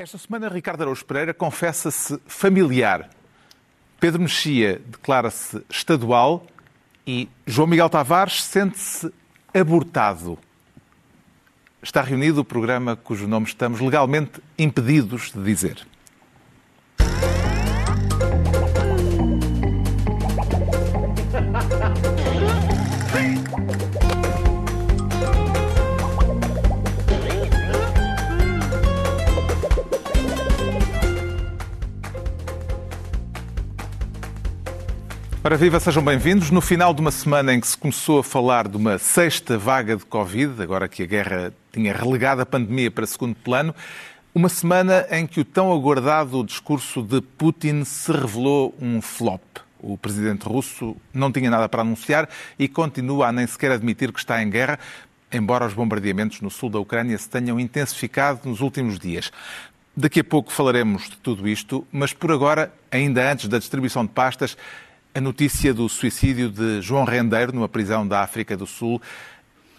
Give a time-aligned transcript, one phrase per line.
[0.00, 3.10] Esta semana, Ricardo Araújo Pereira confessa-se familiar.
[4.00, 6.46] Pedro Mexia declara-se estadual
[7.06, 9.12] e João Miguel Tavares sente-se
[9.52, 10.38] abortado.
[11.82, 15.86] Está reunido o programa cujo nome estamos legalmente impedidos de dizer.
[35.42, 36.50] Para viva, sejam bem-vindos.
[36.50, 39.96] No final de uma semana em que se começou a falar de uma sexta vaga
[39.96, 43.74] de Covid, agora que a guerra tinha relegado a pandemia para segundo plano,
[44.34, 49.40] uma semana em que o tão aguardado discurso de Putin se revelou um flop.
[49.78, 54.18] O presidente russo não tinha nada para anunciar e continua a nem sequer admitir que
[54.18, 54.78] está em guerra,
[55.32, 59.32] embora os bombardeamentos no sul da Ucrânia se tenham intensificado nos últimos dias.
[59.96, 64.12] Daqui a pouco falaremos de tudo isto, mas por agora, ainda antes da distribuição de
[64.12, 64.54] pastas,
[65.14, 69.00] a notícia do suicídio de João Rendeiro numa prisão da África do Sul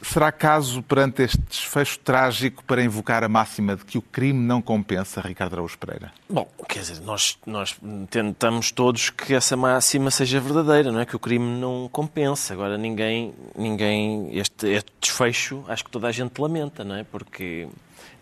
[0.02, 4.62] será caso perante este desfecho trágico para invocar a máxima de que o crime não
[4.62, 6.12] compensa, Ricardo Araújo Pereira?
[6.28, 7.78] Bom, quer dizer, nós, nós
[8.10, 11.06] tentamos todos que essa máxima seja verdadeira, não é?
[11.06, 12.54] Que o crime não compensa.
[12.54, 17.04] Agora, ninguém, ninguém este, este desfecho, acho que toda a gente lamenta, não é?
[17.04, 17.68] Porque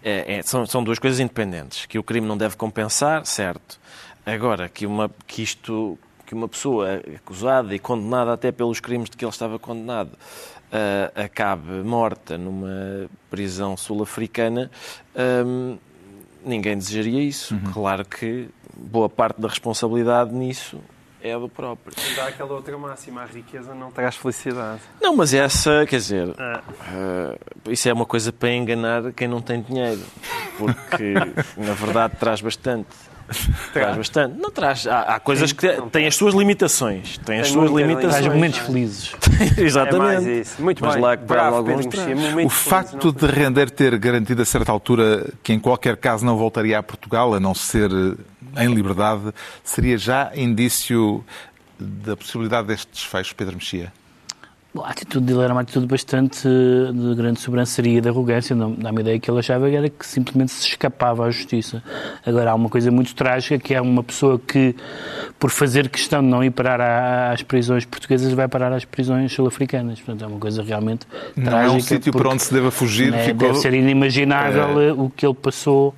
[0.04, 1.86] é, é, são, são duas coisas independentes.
[1.86, 3.80] Que o crime não deve compensar, certo.
[4.26, 5.98] Agora, que, uma, que isto
[6.30, 11.20] que uma pessoa acusada e condenada até pelos crimes de que ele estava condenado uh,
[11.20, 14.70] acabe morta numa prisão sul-africana,
[15.44, 15.80] um,
[16.46, 17.56] ninguém desejaria isso.
[17.56, 17.74] Uhum.
[17.74, 20.80] Claro que boa parte da responsabilidade nisso
[21.20, 21.96] é do próprio.
[22.16, 24.82] Dá aquela outra máxima, a riqueza não traz felicidade.
[25.02, 29.64] Não, mas essa, quer dizer, uh, isso é uma coisa para enganar quem não tem
[29.64, 30.04] dinheiro,
[30.60, 31.16] porque
[31.58, 33.10] na verdade traz bastante.
[33.74, 34.40] Traz bastante.
[34.40, 34.88] Não traz.
[34.88, 37.18] Há, há coisas que têm as suas limitações.
[37.20, 38.16] Têm as suas limitações.
[38.16, 39.16] Traz momentos felizes.
[39.58, 40.30] Exatamente.
[40.30, 40.62] É isso.
[40.62, 41.04] Muito Mas bem.
[41.04, 41.86] Lá que Bravo, alguns
[42.46, 46.78] O facto de Render ter garantido a certa altura que em qualquer caso não voltaria
[46.78, 49.34] a Portugal, a não ser eh, em liberdade,
[49.64, 51.24] seria já indício
[51.80, 53.92] da possibilidade deste desfecho, Pedro Mexia?
[54.72, 58.56] Bom, a atitude dele era uma atitude bastante de grande sobranceria e de arrogância.
[58.56, 61.82] Dá-me a ideia que ele achava que era que simplesmente se escapava à justiça.
[62.24, 64.76] Agora, há uma coisa muito trágica que é uma pessoa que,
[65.40, 70.00] por fazer questão de não ir parar às prisões portuguesas, vai parar às prisões sul-africanas.
[70.02, 71.68] Portanto, é uma coisa realmente não trágica.
[71.68, 73.12] Não é um sítio para onde se deva fugir.
[73.12, 73.48] Né, ficou...
[73.48, 74.94] Deve ser inimaginável é...
[74.94, 75.96] o que ele passou,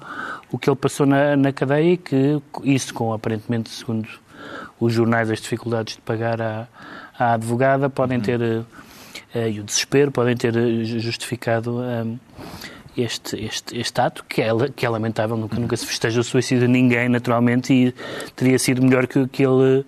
[0.49, 4.07] o que ele passou na, na cadeia e que isso, com aparentemente, segundo
[4.79, 6.67] os jornais, as dificuldades de pagar a
[7.21, 8.23] à advogada podem uhum.
[8.23, 8.65] ter, uh,
[9.49, 12.17] e o desespero, podem ter eh, justificado um,
[12.97, 16.67] este, este, este ato, que é, que é lamentável, nunca, nunca se festeja o suicídio
[16.67, 17.93] de ninguém, naturalmente, e
[18.35, 19.85] teria sido melhor que, que ele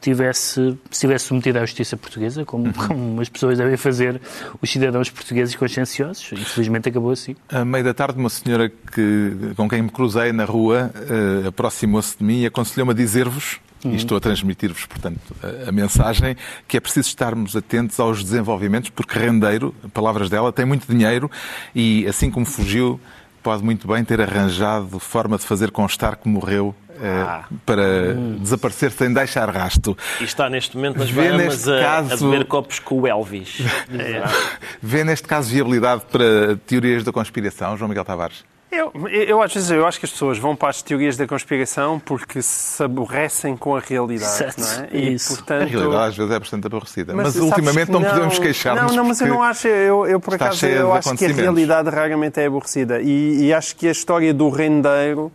[0.00, 2.72] tivesse, se tivesse submetido à justiça portuguesa, como, uhum.
[2.72, 4.20] como as pessoas devem fazer
[4.62, 6.32] os cidadãos portugueses conscienciosos.
[6.32, 7.36] Infelizmente acabou assim.
[7.48, 12.16] À meia da tarde, uma senhora que, com quem me cruzei na rua uh, aproximou-se
[12.16, 16.36] de mim e aconselhou-me a dizer-vos E estou a transmitir-vos, portanto, a, a, mensagem
[16.68, 21.30] que é preciso estarmos atentos aos desenvolvimentos, porque Rendeiro, palavras dela, tem muito dinheiro
[21.74, 23.00] e, assim como fugiu,
[23.42, 27.44] pode muito bem ter arranjado forma de fazer constar que morreu eh, ah.
[27.64, 28.36] para hum.
[28.40, 29.96] desaparecer sem deixar rasto.
[30.20, 32.26] E está neste momento nas Vê Bahamas a, caso...
[32.26, 33.60] a beber copos com o Elvis.
[33.98, 34.22] é.
[34.82, 38.44] Vê neste caso viabilidade para teorias da conspiração, João Miguel Tavares?
[38.72, 41.98] Eu, eu, às vezes, eu acho que as pessoas vão para as teorias da conspiração
[41.98, 44.60] porque se aborrecem com a realidade, certo.
[44.60, 44.88] não é?
[44.92, 45.34] E, Isso.
[45.34, 45.62] Portanto...
[45.62, 47.12] A realidade às vezes é bastante aborrecida.
[47.12, 50.20] Mas, mas ultimamente não, não, podemos queixar-nos Não, não, mas eu não acho, eu, eu
[50.20, 53.00] por acaso, eu acho que a realidade raramente é aborrecida.
[53.00, 55.32] E, e acho que a história do rendeiro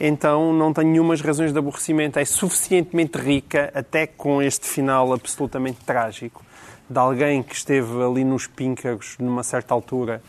[0.00, 2.18] então não tem nenhumas razões de aborrecimento.
[2.18, 6.44] É suficientemente rica, até com este final absolutamente trágico,
[6.90, 10.20] de alguém que esteve ali nos píncaros numa certa altura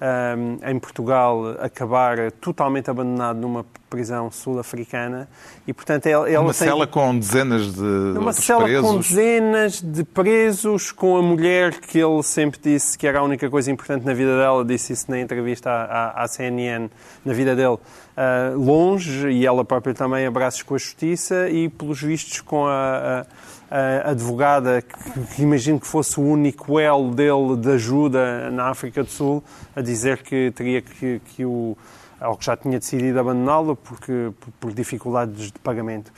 [0.00, 5.28] um, em Portugal acabar totalmente abandonado numa prisão sul-africana
[5.66, 6.68] e, portanto, ele, ele Uma tem...
[6.68, 8.88] cela com dezenas de Uma cela presos.
[8.88, 13.50] com dezenas de presos, com a mulher que ele sempre disse que era a única
[13.50, 16.88] coisa importante na vida dela, disse isso na entrevista à, à, à CNN,
[17.24, 22.00] na vida dele, uh, longe, e ela própria também abraços com a justiça e, pelos
[22.00, 23.26] vistos, com a, a
[23.70, 29.04] a advogada, que, que, imagino que fosse o único elo dele de ajuda na África
[29.04, 29.44] do Sul,
[29.76, 31.76] a dizer que teria que, que o,
[32.20, 36.10] ou que já tinha decidido abandoná-lo porque, por, por dificuldades de pagamento.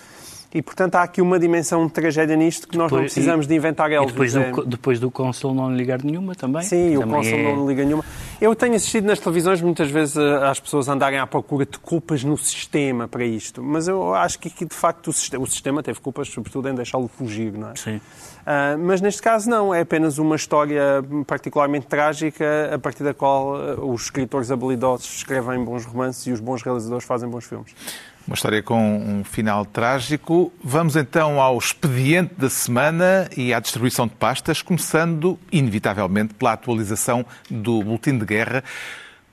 [0.55, 3.49] E, portanto, há aqui uma dimensão de tragédia nisto que nós depois, não precisamos e,
[3.49, 4.09] de inventar eles.
[4.09, 6.63] depois, do, depois do Consul não ligar nenhuma também?
[6.63, 7.57] Sim, também o Consul é...
[7.57, 8.05] não liga nenhuma.
[8.43, 12.37] Eu tenho assistido nas televisões muitas vezes às pessoas andarem à procura de culpas no
[12.37, 16.01] sistema para isto, mas eu acho que aqui de facto o sistema, o sistema teve
[16.01, 17.77] culpas sobretudo em deixá-lo fugir, não é?
[17.77, 17.99] Sim.
[17.99, 20.83] Uh, mas neste caso não, é apenas uma história
[21.25, 26.41] particularmente trágica a partir da qual uh, os escritores habilidosos escrevem bons romances e os
[26.41, 27.73] bons realizadores fazem bons filmes.
[28.27, 30.53] Uma história com um final trágico.
[30.63, 37.27] Vamos então ao expediente da semana e à distribuição de pastas, começando, inevitavelmente, pela atualização
[37.51, 38.63] do Boletim de Guerra,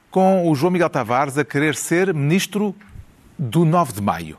[0.09, 2.75] com o João Miguel Tavares a querer ser ministro
[3.37, 4.37] do 9 de maio.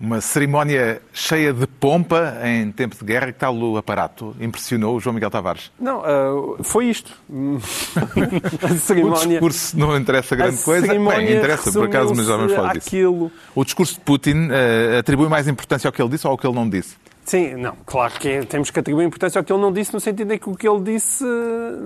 [0.00, 3.26] Uma cerimónia cheia de pompa em tempo de guerra.
[3.26, 4.34] Que tal o aparato?
[4.40, 5.70] Impressionou o João Miguel Tavares?
[5.78, 7.12] Não, uh, foi isto.
[8.62, 9.26] a cerimónia...
[9.26, 10.86] O discurso não interessa grande a coisa.
[10.86, 12.88] Bem, interessa, por acaso, mas já vamos falar disso.
[12.88, 13.30] Aquilo...
[13.54, 16.46] O discurso de Putin uh, atribui mais importância ao que ele disse ou ao que
[16.46, 16.96] ele não disse?
[17.24, 20.00] Sim, não, claro que é, temos que atribuir importância ao que ele não disse, no
[20.00, 21.24] sentido em que o que ele disse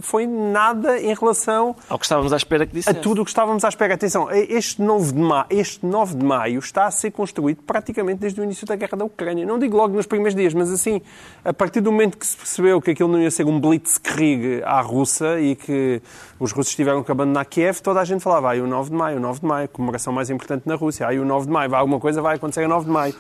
[0.01, 1.77] foi nada em relação...
[1.89, 2.99] Ao que estávamos à espera que dissesse.
[2.99, 3.95] A tudo o que estávamos à espera.
[3.95, 8.41] Atenção, este 9, de maio, este 9 de maio está a ser construído praticamente desde
[8.41, 9.45] o início da guerra da Ucrânia.
[9.45, 11.03] Não digo logo nos primeiros dias, mas assim,
[11.45, 14.81] a partir do momento que se percebeu que aquilo não ia ser um blitzkrieg à
[14.81, 16.01] russa e que
[16.39, 19.17] os russos tiveram que abandonar Kiev, toda a gente falava, aí o 9 de maio,
[19.19, 21.81] o 9 de maio, comemoração mais importante na Rússia, aí o 9 de maio, vai,
[21.81, 23.15] alguma coisa vai acontecer a 9 de maio.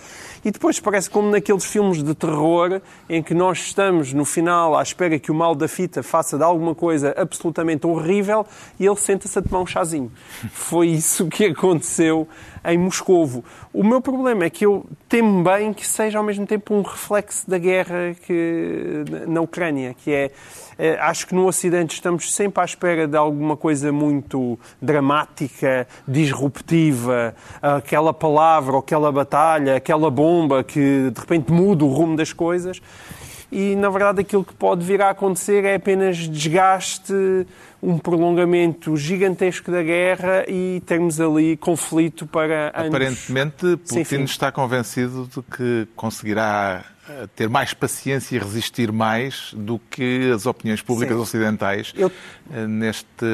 [0.44, 4.82] E depois parece como naqueles filmes de terror em que nós estamos no final à
[4.82, 8.46] espera que o mal da fita faça de alguma coisa absolutamente horrível
[8.78, 10.12] e ele senta-se a tomar um chazinho.
[10.52, 12.28] Foi isso que aconteceu
[12.64, 13.44] em Moscovo.
[13.72, 17.48] O meu problema é que eu temo bem que seja ao mesmo tempo um reflexo
[17.48, 20.30] da guerra que, na Ucrânia, que é
[20.78, 27.34] eh, acho que no Ocidente estamos sempre à espera de alguma coisa muito dramática, disruptiva,
[27.62, 32.80] aquela palavra, aquela batalha, aquela bomba que de repente muda o rumo das coisas.
[33.54, 37.14] E na verdade aquilo que pode vir a acontecer é apenas desgaste,
[37.80, 42.88] um prolongamento gigantesco da guerra e termos ali conflito para anos.
[42.88, 46.84] Aparentemente, Putin está convencido de que conseguirá
[47.34, 51.22] ter mais paciência e resistir mais do que as opiniões públicas Sim.
[51.22, 52.10] ocidentais Eu...
[52.52, 53.24] Eh, neste,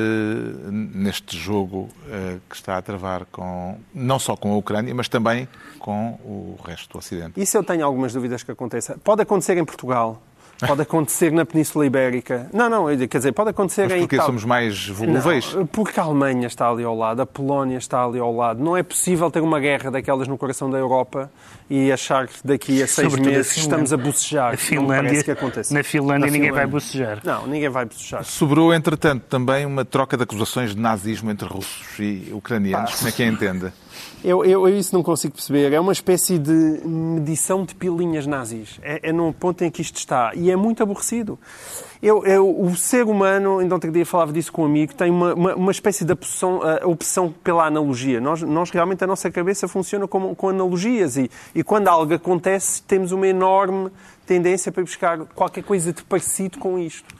[0.70, 5.49] neste jogo eh, que está a travar com, não só com a Ucrânia, mas também
[5.78, 7.40] com o resto do Ocidente.
[7.40, 8.99] Isso eu tenho algumas dúvidas que aconteça.
[9.02, 10.22] Pode acontecer em Portugal,
[10.67, 12.49] Pode acontecer na Península Ibérica.
[12.53, 15.55] Não, não, quer dizer, pode acontecer Mas em porque somos mais volúveis?
[15.55, 18.62] Não, porque a Alemanha está ali ao lado, a Polónia está ali ao lado.
[18.62, 21.31] Não é possível ter uma guerra daquelas no coração da Europa
[21.69, 24.55] e achar que daqui a seis Sobretudo meses a estamos a bocejar.
[24.55, 25.73] A Finlândia, que aconteça.
[25.73, 26.53] Na Finlândia na ninguém Finlândia.
[26.53, 27.21] vai bocejar.
[27.25, 28.25] Não, ninguém vai bocejar.
[28.25, 32.91] Sobrou, entretanto, também uma troca de acusações de nazismo entre russos e ucranianos.
[32.91, 32.97] Pá.
[32.99, 33.73] Como é que a entende?
[34.22, 35.72] Eu, eu, eu, isso não consigo perceber.
[35.72, 38.79] É uma espécie de medição de pilinhas nazis.
[38.82, 40.32] É, é no ponto em que isto está.
[40.34, 41.39] E é muito aborrecido.
[42.03, 45.34] Eu, eu, o ser humano, ainda outro dia falava disso com um amigo, tem uma,
[45.34, 48.20] uma, uma espécie de opção, uh, opção pela analogia.
[48.20, 51.17] Nós, nós realmente, a nossa cabeça funciona com, com analogias.
[51.17, 53.91] E, e quando algo acontece, temos uma enorme
[54.27, 57.19] tendência para buscar qualquer coisa de parecido com isto.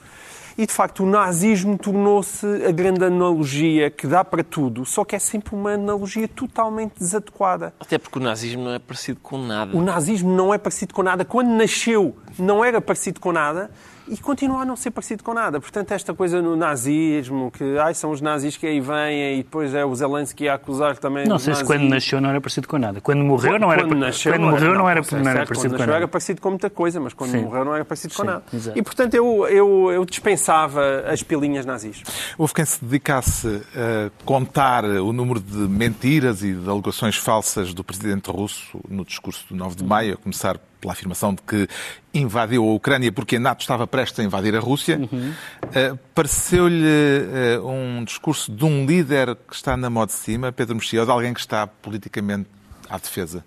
[0.61, 5.15] E, de facto, o nazismo tornou-se a grande analogia que dá para tudo, só que
[5.15, 7.73] é sempre uma analogia totalmente desadequada.
[7.79, 9.75] Até porque o nazismo não é parecido com nada.
[9.75, 11.25] O nazismo não é parecido com nada.
[11.25, 13.71] Quando nasceu, não era parecido com nada
[14.11, 15.61] e continua a não ser parecido com nada.
[15.61, 19.73] Portanto, esta coisa no nazismo, que ai, são os nazis que aí vêm e depois
[19.73, 21.25] é o Zelensky a acusar também.
[21.25, 22.99] Não sei se quando nasceu não era parecido com nada.
[22.99, 25.79] Quando morreu não era, quando nasceu, quando morreu, não, era, não, não era parecido quando
[25.79, 25.97] com nada.
[25.97, 27.43] era parecido com muita coisa, mas quando Sim.
[27.43, 28.43] morreu não era parecido Sim, com nada.
[28.53, 28.77] Exato.
[28.77, 32.03] E portanto eu, eu, eu dispensava as pilinhas nazis.
[32.37, 37.81] Houve quem se dedicasse a contar o número de mentiras e de alegações falsas do
[37.81, 41.67] presidente russo no discurso do 9 de maio, a começar pela afirmação de que
[42.13, 44.97] invadiu a Ucrânia porque a NATO estava prestes a invadir a Rússia.
[44.97, 45.33] Uhum.
[45.63, 50.75] Uh, Pareceu-lhe uh, um discurso de um líder que está na moda de cima, Pedro
[50.75, 52.49] Mexia, ou de alguém que está politicamente
[52.89, 53.45] à defesa?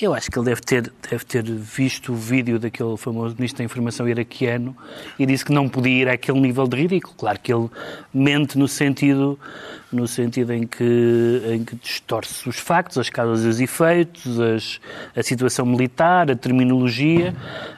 [0.00, 3.64] Eu acho que ele deve ter, deve ter visto o vídeo daquele famoso ministro da
[3.64, 4.74] Informação iraquiano
[5.18, 7.14] e disse que não podia ir àquele nível de ridículo.
[7.16, 7.68] Claro que ele
[8.14, 9.38] mente no sentido,
[9.92, 14.80] no sentido em, que, em que distorce os factos, as causas e os efeitos, as,
[15.16, 17.34] a situação militar, a terminologia,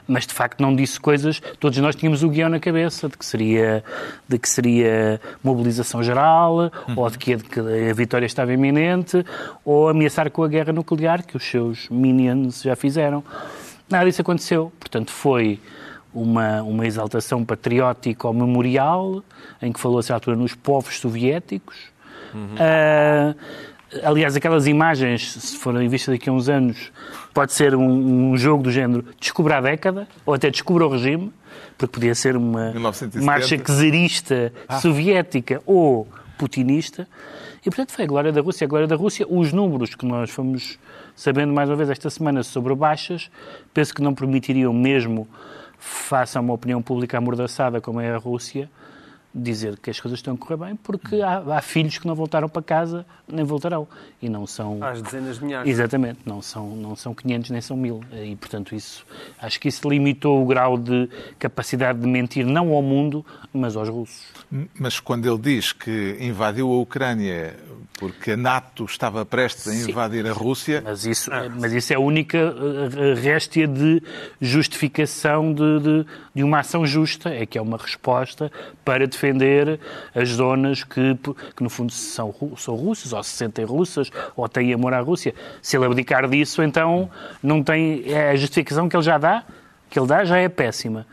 [0.07, 1.41] mas de facto não disse coisas.
[1.59, 3.83] Todos nós tínhamos o guião na cabeça de que seria,
[4.27, 6.93] de que seria mobilização geral, uhum.
[6.95, 9.25] ou de que, de que a vitória estava iminente,
[9.65, 13.23] ou ameaçar com a guerra nuclear, que os seus Minions já fizeram.
[13.89, 14.71] Nada disso aconteceu.
[14.79, 15.59] Portanto, foi
[16.13, 19.23] uma, uma exaltação patriótica ao memorial,
[19.61, 21.92] em que falou-se à altura nos povos soviéticos.
[22.33, 22.55] Uhum.
[22.55, 23.35] Uh,
[24.03, 26.91] aliás, aquelas imagens, se forem vistas daqui a uns anos,
[27.33, 31.31] pode ser um, um jogo do género descobrir a década, ou até descobrir o regime,
[31.77, 33.25] porque podia ser uma 1970.
[33.25, 34.79] marcha czarista ah.
[34.79, 37.07] soviética ou putinista.
[37.61, 38.65] E, portanto, foi a glória da Rússia.
[38.65, 40.77] A glória da Rússia, os números que nós fomos
[41.15, 43.29] sabendo mais uma vez esta semana sobre baixas,
[43.73, 45.27] penso que não permitiriam mesmo,
[45.77, 48.69] face a uma opinião pública amordaçada como é a Rússia,
[49.33, 52.47] dizer que as coisas estão a correr bem, porque há, há, filhos que não voltaram
[52.47, 53.87] para casa, nem voltarão.
[54.21, 54.83] E não são...
[54.83, 55.69] Às dezenas de milhares.
[55.69, 58.03] Exatamente, não são, não são 500 nem são 1000.
[58.23, 59.05] E, portanto, isso,
[59.39, 61.09] acho que isso limitou o grau de
[61.39, 64.27] capacidade de mentir, não ao mundo, mas aos russos.
[64.79, 67.55] Mas quando ele diz que invadiu a Ucrânia
[67.99, 70.29] porque a NATO estava prestes a invadir Sim.
[70.29, 70.81] a Rússia...
[70.83, 71.47] Mas isso, ah.
[71.49, 74.01] mas isso é a única eh, réstia de
[74.41, 78.51] justificação de, de, de uma ação justa, é que é uma resposta
[78.83, 79.79] para defender defender
[80.13, 81.17] as zonas que,
[81.55, 85.33] que no fundo, são, são russas, ou se sentem russas, ou têm amor à Rússia.
[85.61, 87.09] Se ele abdicar disso, então
[87.41, 88.03] não tem.
[88.07, 89.43] É a justificação que ele já dá,
[89.89, 91.05] que ele dá, já é péssima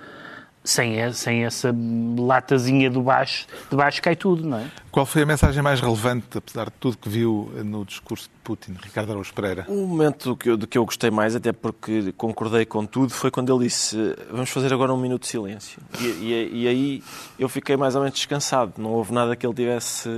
[0.71, 1.75] sem, sem essa
[2.17, 4.71] latazinha de baixo, de baixo cai tudo, não é?
[4.91, 8.77] Qual foi a mensagem mais relevante, apesar de tudo que viu no discurso de Putin,
[8.83, 9.65] Ricardo Araújo Pereira?
[9.69, 13.31] O momento que eu, de que eu gostei mais, até porque concordei com tudo, foi
[13.31, 13.97] quando ele disse
[14.31, 15.81] vamos fazer agora um minuto de silêncio.
[16.01, 17.03] E, e, e aí
[17.39, 20.09] eu fiquei mais ou menos descansado, não houve nada que ele tivesse,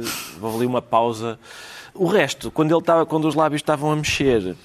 [0.41, 1.39] houve ali uma pausa.
[1.95, 4.57] O resto, quando, ele estava, quando os lábios estavam a mexer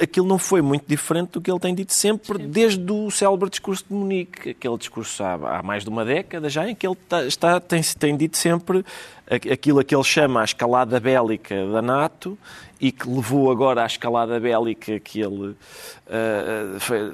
[0.00, 2.48] aquilo não foi muito diferente do que ele tem dito sempre, Sim.
[2.48, 6.68] desde o célebre discurso de Munique, aquele discurso há, há, mais de uma década já,
[6.68, 8.84] em que ele está, está, tem, tem dito sempre
[9.28, 12.38] aquilo a que ele chama a escalada bélica da NATO
[12.80, 17.12] e que levou agora à escalada bélica que ele uh, foi,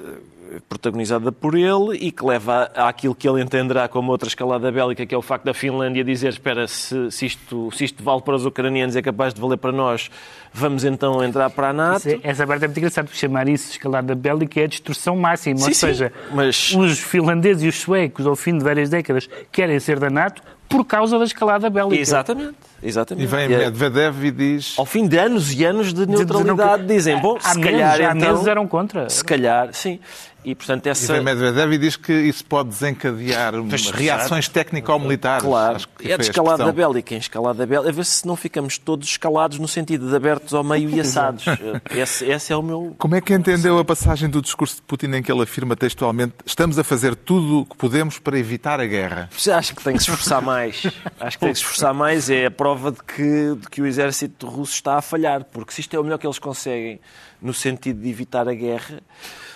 [0.67, 5.13] protagonizada por ele e que leva àquilo que ele entenderá como outra escalada bélica, que
[5.13, 8.45] é o facto da Finlândia dizer espera, se, se, isto, se isto vale para os
[8.45, 10.09] ucranianos é capaz de valer para nós,
[10.53, 12.09] vamos então entrar para a NATO.
[12.09, 15.57] É, essa parte é muito engraçada, porque chamar isso escalada bélica é a destruição máxima,
[15.59, 16.73] sim, ou seja, sim, mas...
[16.73, 20.41] os finlandeses e os suecos, ao fim de várias décadas, querem ser da NATO
[20.71, 22.01] por causa da escalada bélica.
[22.01, 22.55] Exatamente.
[22.81, 23.23] Exatamente.
[23.23, 24.73] E vem é- Medvedev e diz...
[24.77, 28.15] Ao fim de anos e anos de neutralidade, dizem, bom, há se meses, calhar há
[28.15, 28.31] então...
[28.31, 29.09] meses eram contra.
[29.09, 29.99] Se calhar, sim.
[30.43, 31.17] E, portanto, essa...
[31.17, 33.53] E Medvedev diz que isso pode desencadear
[33.93, 35.43] reações técnico-militares.
[35.43, 35.79] Claro.
[36.03, 37.13] É de escalada bélica.
[37.13, 40.63] Em escalada bélica, a ver se não ficamos todos escalados no sentido de abertos ao
[40.63, 41.45] meio e assados.
[41.91, 42.95] esse, esse é o meu...
[42.97, 46.33] Como é que entendeu a passagem do discurso de Putin em que ele afirma textualmente
[46.45, 49.29] estamos a fazer tudo o que podemos para evitar a guerra?
[49.55, 50.83] Acho que tem que se esforçar mais.
[51.19, 52.29] Acho que tem que se esforçar mais.
[52.29, 55.43] É a prova de que, de que o exército russo está a falhar.
[55.45, 56.99] Porque se isto é o melhor que eles conseguem
[57.41, 59.01] no sentido de evitar a guerra...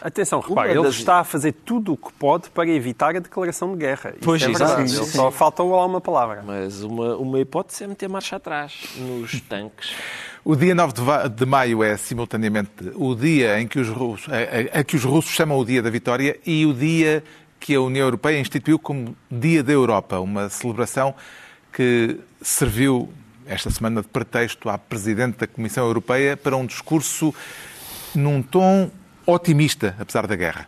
[0.02, 0.96] Atenção, repare, ele das...
[0.96, 4.12] está a fazer tudo o que pode para evitar a declaração de guerra.
[4.12, 4.46] Isso pois, é.
[4.46, 6.44] Ele só falta lá uma palavra.
[6.46, 9.96] Mas uma, uma hipótese é meter marcha atrás nos tanques.
[10.44, 10.94] O dia 9
[11.36, 15.04] de maio é simultaneamente o dia em que os russos, a, a, a que os
[15.04, 17.24] russos chamam o Dia da Vitória e o dia
[17.60, 21.16] que a União Europeia instituiu como Dia da Europa, uma celebração
[21.74, 23.12] que serviu
[23.48, 27.34] esta semana de pretexto à Presidente da Comissão Europeia para um discurso
[28.16, 28.92] num tom
[29.26, 30.68] otimista, apesar da guerra.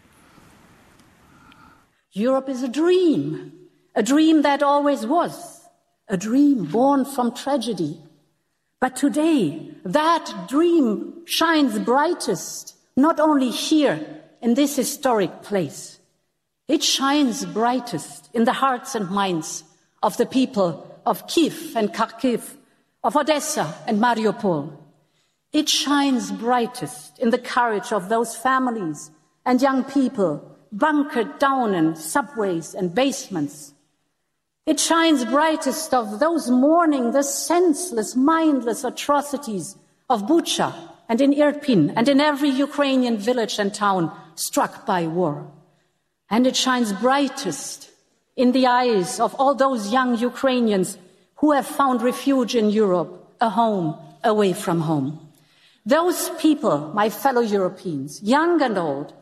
[2.12, 3.52] Europe is a dream,
[3.96, 5.62] a dream that always was,
[6.08, 8.02] a dream born from tragedy.
[8.80, 14.00] But today, that dream shines brightest, not only here
[14.42, 16.00] in this historic place.
[16.68, 19.64] It shines brightest in the hearts and minds
[20.04, 22.42] of the people of Kiev and Kharkiv,
[23.04, 24.74] of Odessa and Mariupol.
[25.54, 29.12] It shines brightest in the courage of those families
[29.46, 33.74] and young people bunkered down in subways and basements.
[34.66, 39.78] It shines brightest of those mourning the senseless, mindless atrocities
[40.10, 40.74] of Bucha
[41.08, 45.50] and in Irpin and in every Ukrainian village and town struck by war.
[46.30, 47.90] And it shines brightest
[48.36, 50.98] in the eyes of all those young Ukrainians
[51.38, 55.27] who have found refuge in Europe, a home away from home.
[55.88, 59.14] Those people, my fellow Europeans, young and old,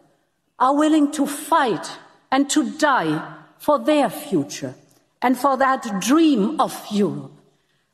[0.57, 1.87] are willing to fight
[2.31, 3.21] and to die
[3.59, 4.73] for their future
[5.21, 7.33] and for that dream of Europe.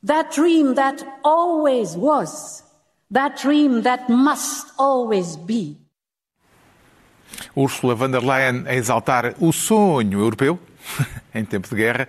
[0.03, 2.63] That dream that always was.
[3.11, 5.75] That dream that must always be.
[7.57, 10.57] Ursula von der Leyen a exaltar o sonho europeu
[11.35, 12.07] em tempo de guerra.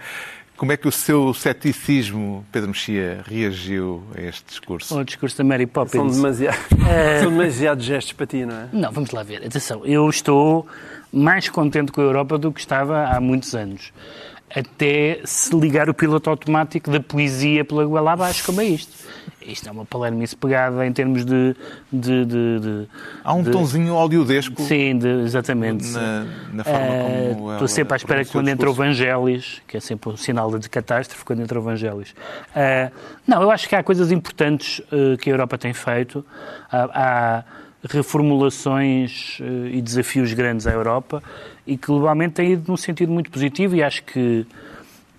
[0.57, 4.97] Como é que o seu ceticismo, Pedro Mexia, reagiu a este discurso?
[4.97, 5.93] O discurso da Mary Poppins.
[5.93, 6.59] São demasiado,
[7.21, 8.69] são demasiados gestos para ti, não é?
[8.73, 9.45] Não, vamos lá ver.
[9.45, 10.67] Atenção, eu estou
[11.13, 13.93] mais contente com a Europa do que estava há muitos anos.
[14.55, 18.93] Até se ligar o piloto automático da poesia pela goela abaixo, como é isto.
[19.41, 21.57] Isto é uma palermice pegada em termos de...
[21.93, 22.89] de, de, de
[23.25, 25.89] Há um de, tonzinho oleodesco Sim, exatamente.
[25.91, 28.73] na, na forma Eh, como Estou sempre à espera que quando entra o.
[28.73, 32.15] Evangelis, que é sempre um sinal de catástrofe, quando entra o Evangelis.
[32.55, 32.91] Eh,
[33.27, 36.25] não, eu acho que há coisas importantes eh, que a Europa tem feito.
[36.71, 37.45] Há, há
[37.89, 39.39] reformulações
[39.73, 41.21] e desafios grandes à Europa
[41.67, 44.47] e que globalmente tem ido num sentido muito positivo e acho que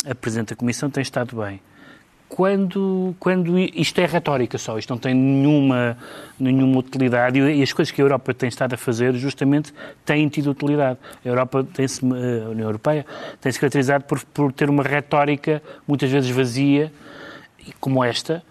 [0.09, 1.59] a Presidente da Comissão tem estado bem.
[2.35, 5.95] Quando, quando isto é retórica só, isto não tem nenhuma,
[6.39, 9.71] nenhuma utilidade e as coisas que a Europa tem estado a fazer justamente
[10.03, 10.97] têm tido utilidade.
[11.23, 13.05] A Europa tem-se, a União Europeia
[13.39, 16.91] tem-se caracterizado por, por ter uma retórica muitas vezes vazia,
[17.79, 18.43] como esta.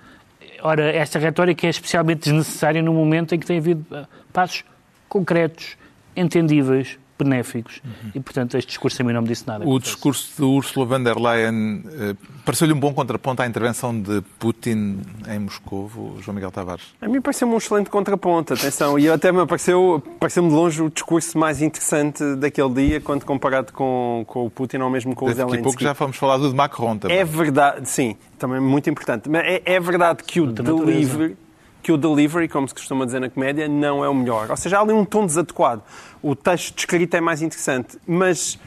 [0.62, 4.64] Ora, esta retórica é especialmente desnecessária no momento em que tem havido eh, passos
[5.08, 5.76] concretos,
[6.14, 7.80] entendíveis, benéficos.
[8.14, 9.66] E, portanto, este discurso a mim não me disse nada.
[9.66, 14.22] O discurso de Ursula von der Leyen eh, pareceu-lhe um bom contraponto à intervenção de
[14.38, 15.90] Putin em Moscou,
[16.20, 16.94] João Miguel Tavares.
[17.00, 20.90] A mim pareceu-me um excelente contraponto, atenção, e até me pareceu, pareceu-me de longe o
[20.90, 25.28] discurso mais interessante daquele dia, quando comparado com, com o Putin ou mesmo com o
[25.28, 25.62] Daqui a Zelensky.
[25.62, 27.16] pouco já vamos falar do de Macron também.
[27.16, 29.28] É verdade, sim, também muito importante.
[29.28, 31.36] Mas é, é verdade que o delivery,
[31.82, 34.50] que o delivery, como se costuma dizer na comédia, não é o melhor.
[34.50, 35.82] Ou seja, há ali um tom desadequado.
[36.22, 38.58] O texto descrito é mais interessante, mas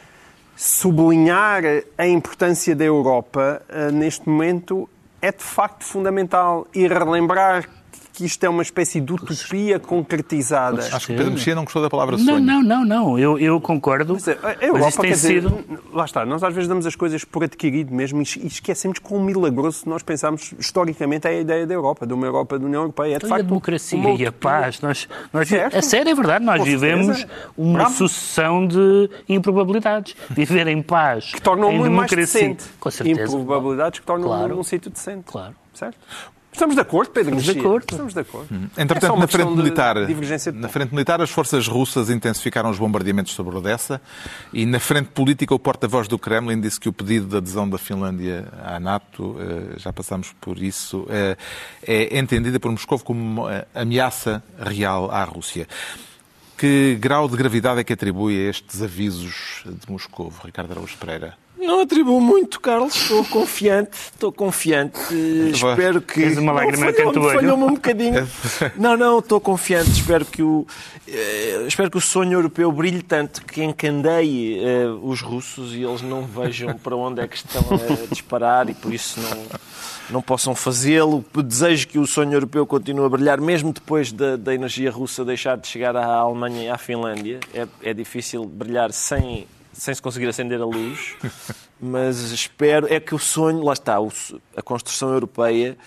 [0.55, 1.63] sublinhar
[1.98, 4.89] a importância da Europa eh, neste momento
[5.22, 7.67] é de facto fundamental e relembrar
[8.15, 10.81] que isto é uma espécie de utopia concretizada.
[10.95, 12.40] Acho que o Pedro Mexia não gostou da palavra Não, sonho.
[12.40, 13.20] não, não, não.
[13.20, 14.13] Eu, eu concordo.
[14.13, 15.63] Mas a mas Europa, isso tem dizer, sido.
[15.94, 19.83] lá está, nós às vezes damos as coisas por adquirido mesmo e esquecemos quão milagroso
[19.87, 23.16] nós pensamos historicamente é a ideia da Europa, de uma Europa da União Europeia.
[23.16, 24.31] É de E a facto democracia uma e a utopia.
[24.31, 24.81] paz.
[24.81, 25.77] Nós, nós, Certo.
[25.77, 27.50] a sério, é verdade, nós Com vivemos certeza.
[27.57, 27.96] uma Bravo.
[27.96, 30.16] sucessão de improbabilidades.
[30.29, 32.42] Viver em paz, Que tornam o em mundo mais democracia.
[32.50, 32.63] decente.
[32.79, 33.22] Com certeza.
[33.37, 34.50] Improbabilidades que tornam o Claro.
[34.50, 35.24] mundo um sítio decente.
[35.25, 35.53] Claro.
[35.74, 35.98] Certo?
[36.55, 37.85] Estamos de acordo, Pedro Estamos de acordo.
[37.91, 38.48] Estamos de acordo.
[38.55, 39.96] É só Entretanto, uma na frente, militar,
[40.53, 44.01] na frente militar, as forças russas intensificaram os bombardeamentos sobre Odessa
[44.53, 47.77] e na frente política, o porta-voz do Kremlin disse que o pedido de adesão da
[47.77, 51.35] Finlândia à NATO, eh, já passamos por isso, eh,
[51.85, 55.68] é entendida por Moscou como uma ameaça real à Rússia.
[56.57, 61.35] Que grau de gravidade é que atribui a estes avisos de Moscou, Ricardo Araújo Pereira?
[61.66, 62.96] Não atribuo muito, Carlos.
[62.96, 63.90] Estou confiante.
[64.14, 65.00] Estou confiante.
[65.51, 66.22] Espero que.
[66.22, 66.94] Tens uma lágrima
[67.34, 68.28] falhou-me um bocadinho.
[68.78, 69.92] Não, não, estou confiante.
[69.92, 70.66] Espero que o,
[71.08, 76.01] eh, espero que o sonho europeu brilhe tanto que encandeie eh, os russos e eles
[76.01, 79.60] não vejam para onde é que estão a disparar e por isso não,
[80.10, 81.24] não possam fazê-lo.
[81.44, 85.58] Desejo que o sonho europeu continue a brilhar, mesmo depois da, da energia russa deixar
[85.58, 87.40] de chegar à Alemanha e à Finlândia.
[87.54, 91.16] É, é difícil brilhar sem, sem se conseguir acender a luz.
[91.79, 93.98] Mas espero, é que o sonho, lá está,
[94.55, 95.77] a construção europeia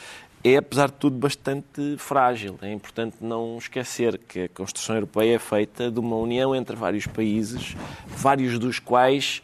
[0.44, 2.59] é, apesar de tudo, bastante frágil.
[2.62, 7.07] É importante não esquecer que a construção europeia é feita de uma união entre vários
[7.07, 7.74] países,
[8.07, 9.42] vários dos quais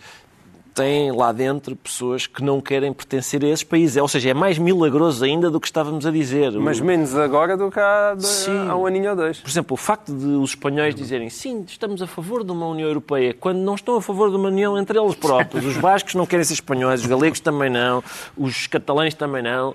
[0.75, 3.97] têm lá dentro pessoas que não querem pertencer a esses países.
[3.97, 6.51] Ou seja, é mais milagroso ainda do que estávamos a dizer.
[6.53, 8.69] Mas O- menos agora do que há, de- Sim.
[8.69, 9.39] há um aninho ou dois.
[9.39, 12.89] por exemplo, o facto de os espanhóis dizerem sim, estamos a favor de uma União
[12.89, 15.65] Europeia, quando não estão a favor de uma União entre eles próprios.
[15.65, 18.03] Os bascos não querem ser espanhóis, os galegos também não,
[18.37, 19.75] os catalães também não.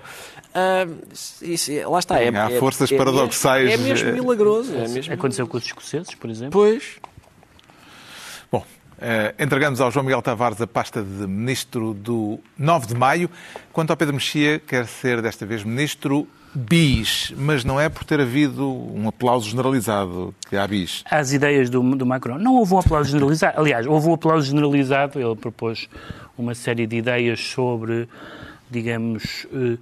[0.54, 0.86] Ah,
[1.40, 2.20] isso, é- lá está.
[2.20, 4.74] É, Há é- forças é paradoxais, Mesmo, é mesmo eh, milagroso.
[4.74, 5.14] É mesmo...
[5.14, 6.52] Aconteceu com os escoceses, por exemplo.
[6.52, 6.96] Pois.
[8.50, 8.64] Bom,
[9.38, 13.30] entregamos ao João Miguel Tavares a pasta de Ministro do 9 de Maio.
[13.72, 18.20] Quanto ao Pedro Mexia, quer ser desta vez Ministro bis, mas não é por ter
[18.20, 21.04] havido um aplauso generalizado que há bis.
[21.08, 22.38] às ideias do, do Macron.
[22.38, 23.60] Não houve um aplauso generalizado.
[23.60, 25.20] Aliás, houve um aplauso generalizado.
[25.20, 25.88] Ele propôs
[26.36, 28.08] uma série de ideias sobre,
[28.68, 29.78] digamos, eh,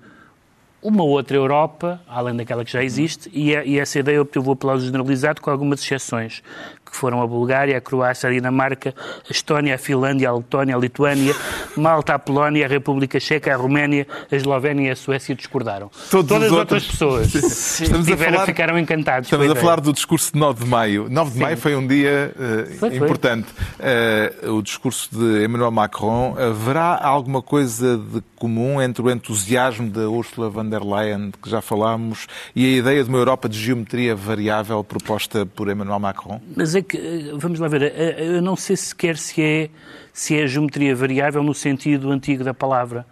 [0.83, 4.85] uma outra Europa, além daquela que já existe, é- e essa ideia obteve o aplauso
[4.87, 6.43] generalizado com algumas exceções,
[6.91, 8.95] que foram a Bulgária, a Croácia, a Dinamarca,
[9.29, 11.35] a Estónia, a Finlândia, a Letónia, a Lituânia,
[11.77, 15.91] Malta, a Polónia, a República Checa, a Roménia, a Eslovénia e a Suécia discordaram.
[16.11, 19.27] Todos Todas as outras pessoas Estamos a tiveram, falar- ficaram encantados.
[19.29, 21.07] Estamos a falar do discurso de 9 de maio.
[21.11, 21.43] 9 de Sim.
[21.43, 22.97] maio foi um dia eh, Foi, foi.
[22.97, 23.49] importante.
[23.79, 26.35] Eh, o discurso de Emmanuel Macron.
[26.39, 31.51] Haverá alguma coisa de comum entre o entusiasmo da Ursula von der Leyen, de que
[31.51, 36.41] já falámos, e a ideia de uma Europa de geometria variável proposta por Emmanuel Macron?
[36.57, 39.71] Mas é que, eh, vamos lá ver, eh, eu não sei sequer se é,
[40.13, 43.07] se é geometria variável no sentido antigo da palavra,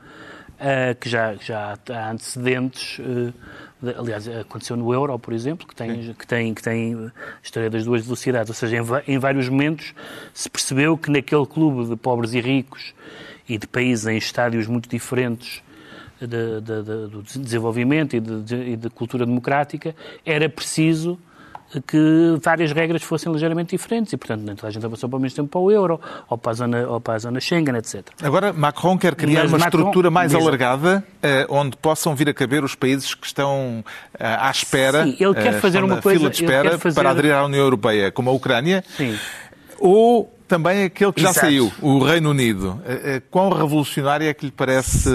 [0.58, 3.32] eh, que já, já há antecedentes, eh,
[3.82, 7.68] de- aliás, aconteceu no euro, por exemplo, que tem, que tem, que tem a história
[7.68, 8.76] das duas velocidades, ou seja,
[9.06, 9.94] em, em vários momentos
[10.32, 12.94] se percebeu que naquele clube de pobres e ricos
[13.48, 15.62] e de países em estádios muito diferentes
[16.18, 16.26] de-
[16.62, 21.18] de- de- do desenvolvimento e de, de- e de cultura democrática, era preciso
[21.80, 25.36] que várias regras fossem ligeiramente diferentes e, portanto, nem toda a gente avançou ao mesmo
[25.36, 28.06] tempo para o euro ou para a zona, ou para a zona Schengen, etc.
[28.22, 32.34] Agora, Macron quer criar Mas uma Macron- estrutura mais alargada, eh, onde possam vir a
[32.34, 33.84] caber os países que estão
[34.18, 37.10] eh, à espera, Sim, ele quer eh, fazer uma coisa- fila de espera fazer- para
[37.10, 39.16] aderir à União Europeia, como a Ucrânia, Sim.
[39.78, 41.46] ou também aquele que já Exato.
[41.46, 42.80] saiu, o Reino Unido.
[43.32, 45.10] Quão revolucionária é que lhe parece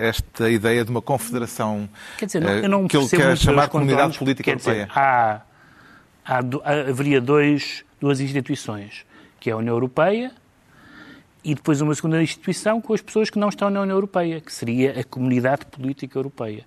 [0.00, 3.68] esta ideia de uma confederação Quer dizer, não- eu não que ele quer chamar os
[3.70, 4.88] Comunidade Política quer dizer, Europeia?
[4.94, 5.40] há, há
[6.38, 9.04] há- haveria dois, duas instituições,
[9.38, 10.32] que é a União Europeia
[11.42, 14.52] e depois uma segunda instituição com as pessoas que não estão na União Europeia, que
[14.52, 16.64] seria a Comunidade Política Europeia.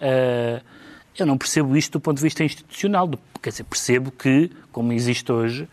[0.00, 0.60] Ah,
[1.18, 3.06] eu não percebo isto do ponto de vista institucional.
[3.06, 5.68] do- Quer dizer, percebo que, como existe hoje,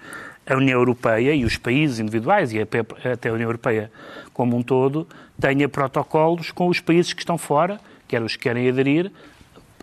[0.46, 2.80] a União Europeia e os países individuais, e até
[3.12, 3.91] até a União Europeia
[4.34, 5.08] como um todo,
[5.39, 9.12] tenha protocolos com os países que estão fora, quer os que querem aderir.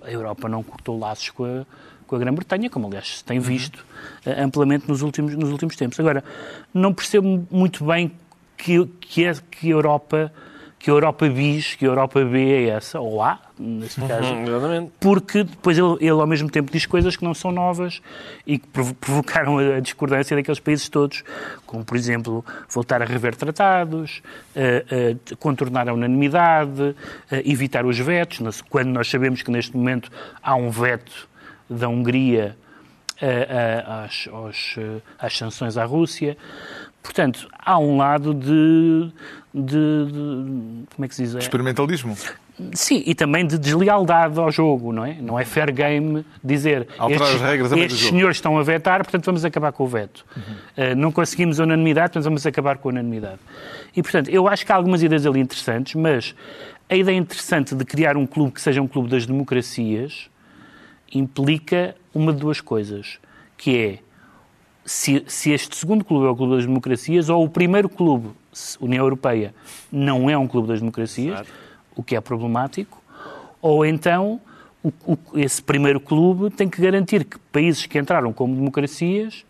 [0.02, 1.64] A Europa não cortou laços com a,
[2.08, 3.84] com a Grã-Bretanha, como aliás se tem visto
[4.26, 6.00] eh, amplamente nos últimos, nos últimos tempos.
[6.00, 6.24] Agora,
[6.74, 8.10] não percebo muito bem
[8.56, 10.32] que, que, é, que a Europa
[10.80, 14.44] que a Europa bis, que a Europa B é essa, ou A, neste caso, Hum,
[14.46, 14.92] Exatamente.
[15.00, 18.00] porque depois ele, ele ao mesmo tempo diz coisas que não são novas
[18.46, 21.24] e que provo- provocaram a, discordância daqueles países todos,
[21.66, 24.22] como por exemplo voltar a rever tratados,
[24.54, 26.94] eh, eh, contornar a unanimidade,
[27.28, 31.27] eh, evitar os vetos, quando nós sabemos que neste momento há um veto
[31.68, 32.56] da Hungria
[33.20, 36.36] eh, eh, às, aos, eh, às sanções à Rússia.
[37.02, 39.10] Portanto, há um lado de,
[39.54, 41.34] de- de- como é que se diz?
[41.34, 42.16] É- Experimentalismo.
[42.74, 45.14] Sim, e também de deslealdade ao jogo, não é?
[45.14, 48.98] Não é fair game dizer Alterar estes, as regras do estes senhores estão a vetar,
[49.04, 50.26] portanto vamos acabar com o veto.
[50.76, 53.38] Uh, não conseguimos a unanimidade, portanto vamos acabar com a unanimidade.
[53.96, 56.34] E, portanto, eu acho que há algumas ideias ali interessantes, mas
[56.90, 60.28] a ideia interessante de criar um clube que seja um clube das democracias
[61.12, 63.18] implica uma de duas coisas,
[63.56, 63.98] que é
[64.84, 68.30] se, se este segundo clube é o clube das democracias ou o primeiro clube,
[68.80, 69.54] União Europeia,
[69.92, 71.46] não é um clube das democracias,
[71.94, 73.02] o que é problemático,
[73.60, 74.40] ou então
[74.82, 79.44] o- o- esse primeiro clube tem que garantir que países que entraram como democracias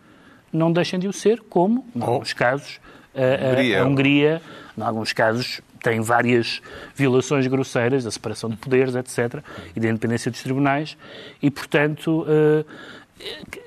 [0.51, 2.79] não deixem de o ser, como, em alguns casos,
[3.15, 3.81] a, a- Hungria.
[3.81, 4.41] a Hungria,
[4.77, 6.61] em alguns casos, tem várias
[6.95, 9.41] violações grosseiras da separação de poderes, etc.,
[9.75, 10.97] e da independência dos tribunais,
[11.41, 12.65] e, portanto, eh,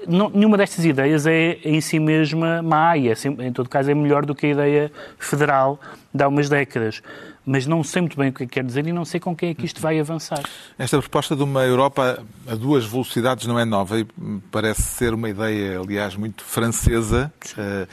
[0.06, 3.94] não- nenhuma destas ideias é em si mesma má e, é em todo caso, é
[3.94, 5.78] melhor do que a ideia federal
[6.12, 7.02] de há umas décadas.
[7.44, 9.34] Mas não sei muito bem o que é que quer dizer e não sei com
[9.34, 10.40] quem é que isto vai avançar.
[10.78, 14.06] Esta proposta de uma Europa a duas velocidades não é nova e
[14.52, 17.32] parece ser uma ideia, aliás, muito francesa.
[17.58, 17.86] Eh,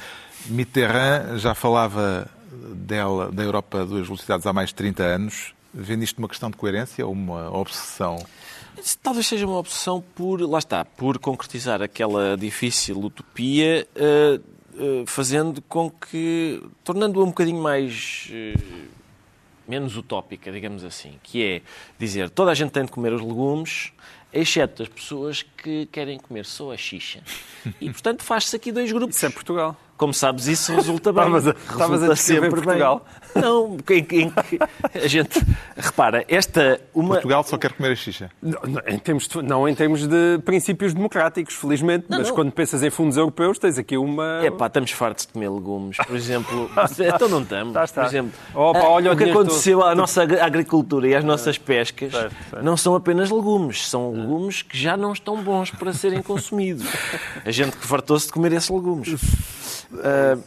[0.46, 5.54] Mitterrand já falava dela, da Europa a duas velocidades há mais de 30 anos.
[5.74, 8.26] Vendo isto uma questão de coerência ou uma obsessão?
[9.04, 14.40] Talvez seja uma opção por, lá está, por concretizar aquela difícil utopia, eh,
[14.80, 18.54] eh, fazendo com que, tornando-a um bocadinho mais, eh,
[19.68, 21.62] menos utópica, digamos assim, que é
[22.00, 23.92] dizer, toda a gente tem de comer os legumes,
[24.34, 27.22] exceto as pessoas que querem comer só a xixa.
[27.80, 29.18] E, portanto, faz-se aqui dois grupos.
[29.18, 29.78] Isso é Portugal.
[30.00, 31.24] Como sabes, isso resulta bem.
[31.26, 33.06] Estavas a- estavas a Resulta descrever sempre Portugal?
[33.36, 33.44] bem.
[33.44, 34.60] Não, em, que- em que
[34.98, 35.40] a gente
[35.76, 38.32] repara, esta uma Portugal só quer comer a xixa.
[38.42, 42.36] Não, não, em termos de, não em termos de princípios democráticos, felizmente, mas não.
[42.36, 44.40] quando pensas em fundos europeus, tens aqui uma.
[44.42, 46.72] É pá, estamos fartos de comer legumes, por exemplo.
[47.16, 47.74] então não estamos.
[47.74, 48.02] Tá, está.
[48.04, 51.26] Por exemplo, pá, ah, olha o o que aconteceu à nossa agri- agricultura e às
[51.26, 52.64] nossas pescas Certo, certo.
[52.64, 56.88] não são apenas legumes, são legumes que já não estão bons para serem consumidos.
[57.46, 59.10] A gente que fartou-se de comer esses legumes.
[59.94, 60.38] Ah,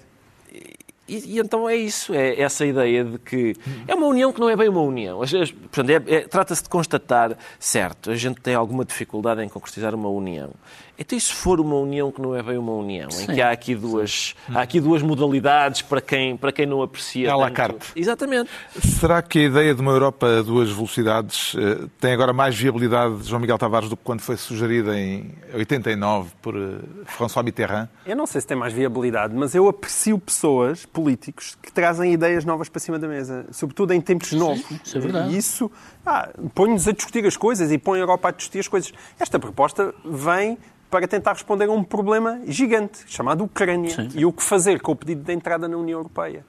[1.08, 3.54] e, e então é isso, é essa ideia de que
[3.88, 5.18] é uma união que não é bem uma união.
[5.18, 10.08] Portanto, é- é- Trata-se de constatar, certo, a gente tem alguma dificuldade em concretizar uma
[10.08, 10.50] união.
[10.98, 13.50] Então, e se for uma união que não é bem uma união, em que há
[13.50, 17.32] aqui duas, há aqui duas modalidades para quem, para quem não aprecia.
[17.32, 17.92] À la carte.
[17.96, 18.50] Exatamente.
[18.78, 23.24] Será que a ideia de uma Europa a duas velocidades eh, tem agora mais viabilidade,
[23.24, 27.88] João Miguel Tavares, do que quando foi sugerida em 89 por eh, François Mitterrand?
[28.06, 32.44] Eu não sei se tem mais viabilidade, mas eu aprecio pessoas, políticos, que trazem ideias
[32.44, 34.64] novas para cima da mesa, sobretudo em tempos novos.
[34.84, 35.34] isso é verdade.
[35.34, 35.70] E isso
[36.04, 38.92] ah, põe-nos a discutir as coisas e põe a Europa a discutir as coisas.
[39.18, 40.58] Esta proposta vem
[40.90, 44.10] para tentar responder a um problema gigante, chamado Ucrânia, Sim.
[44.14, 46.44] e o que fazer com o pedido de entrada na União Europeia.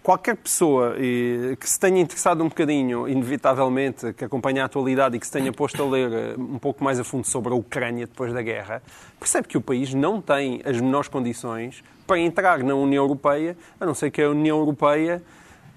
[0.00, 5.18] Qualquer pessoa eh, que se tenha interessado um bocadinho, inevitavelmente, que acompanhe a atualidade e
[5.18, 8.06] que se tenha posto a ler eh, um pouco mais a fundo sobre a Ucrânia
[8.06, 8.82] depois da guerra,
[9.18, 13.86] percebe que o país não tem as menores condições para entrar na União Europeia, a
[13.86, 15.22] não ser que a União Europeia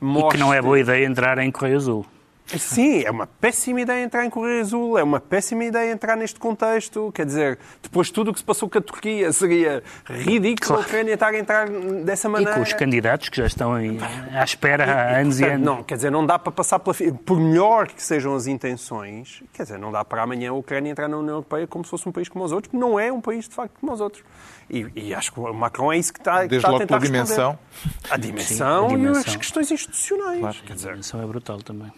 [0.02, 0.38] E mostre...
[0.38, 2.06] que não é boa ideia entrar em Correio Azul.
[2.47, 6.39] Sim, é uma péssima ideia entrar em Correio Azul, é uma péssima ideia entrar neste
[6.39, 7.12] contexto.
[7.13, 10.81] Quer dizer, depois de tudo o que se passou com a Turquia, seria ridículo a
[10.81, 12.53] Ucrânia estar a entrar dessa E maneira.
[12.55, 13.97] com os candidatos que já estão aí
[14.33, 15.65] à espera há anos e Portanto, anos.
[15.65, 16.95] Não, quer dizer, não dá para passar pela.
[17.25, 21.07] Por melhor que sejam as intenções, quer dizer, não dá para amanhã a Ucrânia entrar
[21.10, 23.19] na União Europeia como se fosse um país como os outros, porque não é um
[23.19, 24.23] país de facto como os outros.
[24.69, 26.82] E, e acho que o Macron é isso que está, que Desde está a logo
[26.82, 27.58] tentar pela dimensão.
[27.84, 28.13] responder.
[28.13, 29.38] A dimensão, Sim, a e as dimensão.
[29.38, 30.58] questões institucionais.
[30.62, 31.91] Quer A dizer, dimensão é brutal também.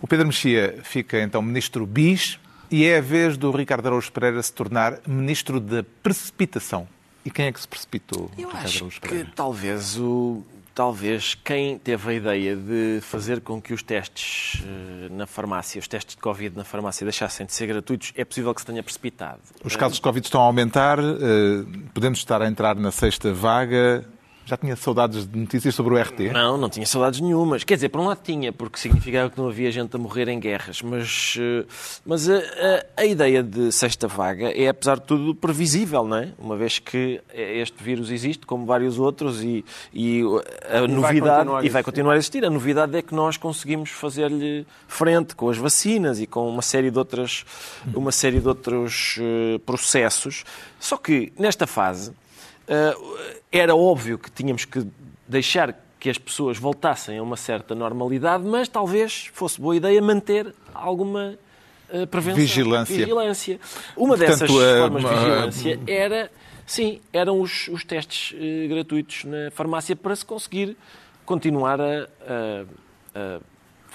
[0.00, 2.38] O Pedro Mexia fica então ministro bis
[2.70, 6.88] e é a vez do Ricardo Araújo Pereira se tornar ministro da precipitação.
[7.24, 8.30] E quem é que se precipitou?
[8.38, 9.30] Eu Ricardo acho Araújo que Pereira?
[9.34, 10.42] talvez o
[10.76, 15.88] talvez quem teve a ideia de fazer com que os testes eh, na farmácia, os
[15.88, 19.40] testes de Covid na farmácia deixassem de ser gratuitos, é possível que se tenha precipitado.
[19.64, 24.04] Os casos de Covid estão a aumentar, eh, podemos estar a entrar na sexta vaga.
[24.46, 26.30] Já tinha saudades de notícias sobre o RT?
[26.32, 27.64] Não, não tinha saudades nenhumas.
[27.64, 30.38] Quer dizer, por um lado tinha, porque significava que não havia gente a morrer em
[30.38, 31.64] guerras, mas, eh,
[32.06, 36.28] mas a, a- a ideia de sexta vaga é, apesar de tudo, previsível, não é?
[36.38, 40.22] Uma vez que este vírus existe, como vários outros, e, e
[40.70, 41.38] a novidade.
[41.40, 42.44] continuar a e vai continuar a existir.
[42.44, 46.92] A novidade é que nós conseguimos fazer-lhe frente com as vacinas e com uma série
[46.92, 47.44] de, outras,
[47.92, 50.44] uma série de outros eh, processos.
[50.78, 52.12] Só que, nesta fase,
[53.50, 54.86] era óbvio que tínhamos que
[55.26, 60.54] deixar que as pessoas voltassem a uma certa normalidade, mas talvez fosse boa ideia manter
[60.74, 61.36] alguma
[61.92, 62.36] uh, prevenção.
[62.36, 62.96] Vigilância.
[62.96, 63.60] Vigilância.
[63.96, 66.30] Uma Portanto, dessas uh, formas de vigilância era,
[66.66, 70.76] sim, eram os, os testes gratuitos na farmácia para se conseguir
[71.24, 72.64] continuar a, a-
[73.14, 73.40] a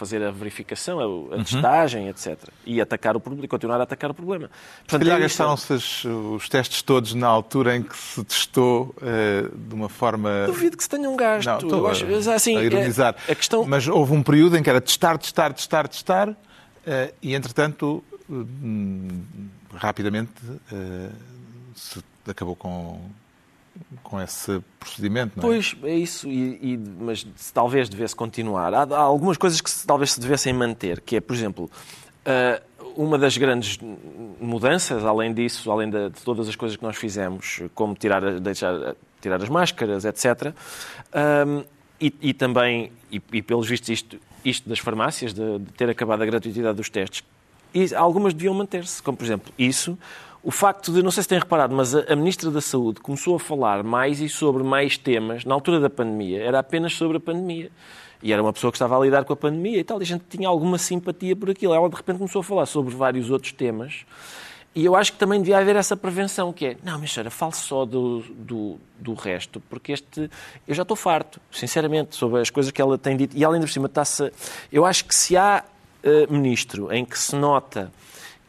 [0.01, 1.33] fazer a verificação, a, Uhum.
[1.33, 2.37] a testagem, etc.
[2.65, 4.47] E atacar o problema, e continuar a atacar o problema.
[4.47, 5.37] Se Portanto, calhar é isso.
[5.37, 10.45] gastaram-se as- os testes todos na altura em que se testou eh, de uma forma.
[10.47, 11.45] Duvido que se tenham gasto.
[11.47, 13.15] Não, estou acho- mas, assim, a é- ironizar.
[13.29, 13.63] A questão...
[13.63, 16.35] Mas houve um período em que era testar, testar, testar, testar,
[16.87, 19.21] eh, e entretanto, hum,
[19.75, 20.31] rapidamente
[21.75, 22.99] se acabou com,
[24.03, 25.33] com esse procedimento.
[25.39, 25.47] Não é?
[25.47, 28.73] Pois, é isso, e, e- mas talvez devesse continuar.
[28.73, 31.69] Há, há algumas coisas que se- talvez se devessem manter, que é, por exemplo,
[32.25, 32.61] ah,
[32.95, 33.79] uma das grandes
[34.39, 39.41] mudanças, além disso, além de, todas as coisas que nós fizemos, como tirar, deixar, tirar
[39.41, 40.53] as máscaras, etc.,
[41.13, 41.63] ahm,
[41.99, 46.21] e, e também, e, e pelos vistos, isto, isto das farmácias, de, de ter acabado
[46.21, 47.23] a gratuitidade dos testes,
[47.73, 49.97] e algumas deviam manter-se, como por exemplo isso,
[50.43, 53.35] o facto de, não sei se têm reparado, mas a, a Ministra da Saúde começou
[53.35, 57.19] a falar mais e sobre mais temas, na altura da pandemia, era apenas sobre a
[57.19, 57.71] pandemia.
[58.23, 60.05] E era uma pessoa que estava a lidar com a pandemia e tal, e a
[60.05, 61.73] gente tinha alguma simpatia por aquilo.
[61.73, 64.05] Ela de repente começou a falar sobre vários outros temas.
[64.73, 67.53] E eu acho que também devia haver essa prevenção, que é, não, mas senhora, fale
[67.53, 70.29] só do, do, do resto, porque este,
[70.65, 73.35] eu já estou farto, sinceramente, sobre as coisas que ela tem dito.
[73.35, 74.31] E além de por cima, está-se,
[74.71, 75.65] eu acho que se há
[76.03, 77.91] eh, ministro em que se nota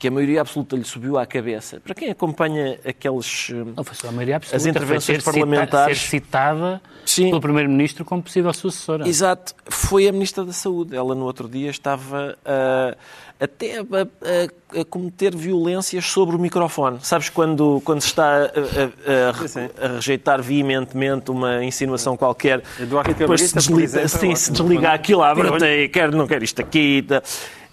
[0.03, 3.51] que a maioria absoluta lhe subiu à cabeça, para quem acompanha aqueles...
[3.53, 4.57] eh, Não foi só a maioria absoluta.
[4.57, 7.29] As intervenções foi ser cita- parlamentares- ser citada Sim.
[7.29, 9.07] pelo Primeiro-Ministro como possível sucessora.
[9.09, 10.97] Exato, foi a Ministra da Saúde.
[10.97, 12.97] Ela no outro dia estava a,
[13.39, 16.99] até a, a- a cometer violências sobre o microfone.
[17.01, 19.71] Sabes quando, quando se está a, a- a- Sim, sim.
[19.81, 24.91] a rejeitar veementemente uma insinuação qualquer, Eduardo depois se desliga, exemplo, sim, é se desliga
[24.91, 27.03] aquilo, abre-te, quero, não quero isto aqui.
[27.07, 27.23] tá.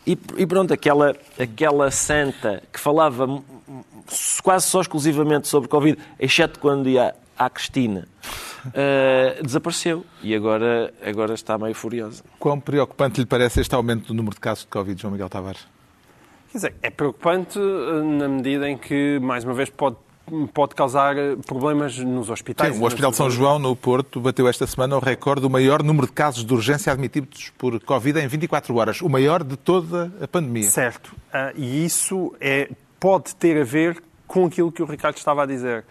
[0.05, 3.27] E, e pronto, aquela, aquela santa que falava
[4.41, 8.07] quase só exclusivamente sobre Covid, exceto quando ia à Cristina,
[8.73, 10.05] eh, desapareceu.
[10.21, 12.23] E agora, agora está meio furiosa.
[12.39, 15.65] Quão preocupante lhe parece este aumento do número de casos de Covid, João Miguel Tavares?
[16.51, 19.97] Quer dizer, é preocupante eh, na medida em que, mais uma vez, pode
[20.53, 21.15] pode causar
[21.45, 22.75] problemas nos hospitais.
[22.75, 25.83] Sim, o Hospital de São João, no Porto, bateu esta semana o recorde do maior
[25.83, 30.11] número de casos de urgência admitidos por Covid em 24 horas, o maior de toda
[30.21, 30.69] a pandemia.
[30.69, 31.07] Certo.
[31.07, 35.45] Uh, e isso é, pode ter a ver com aquilo que o Ricardo estava a
[35.45, 35.83] dizer.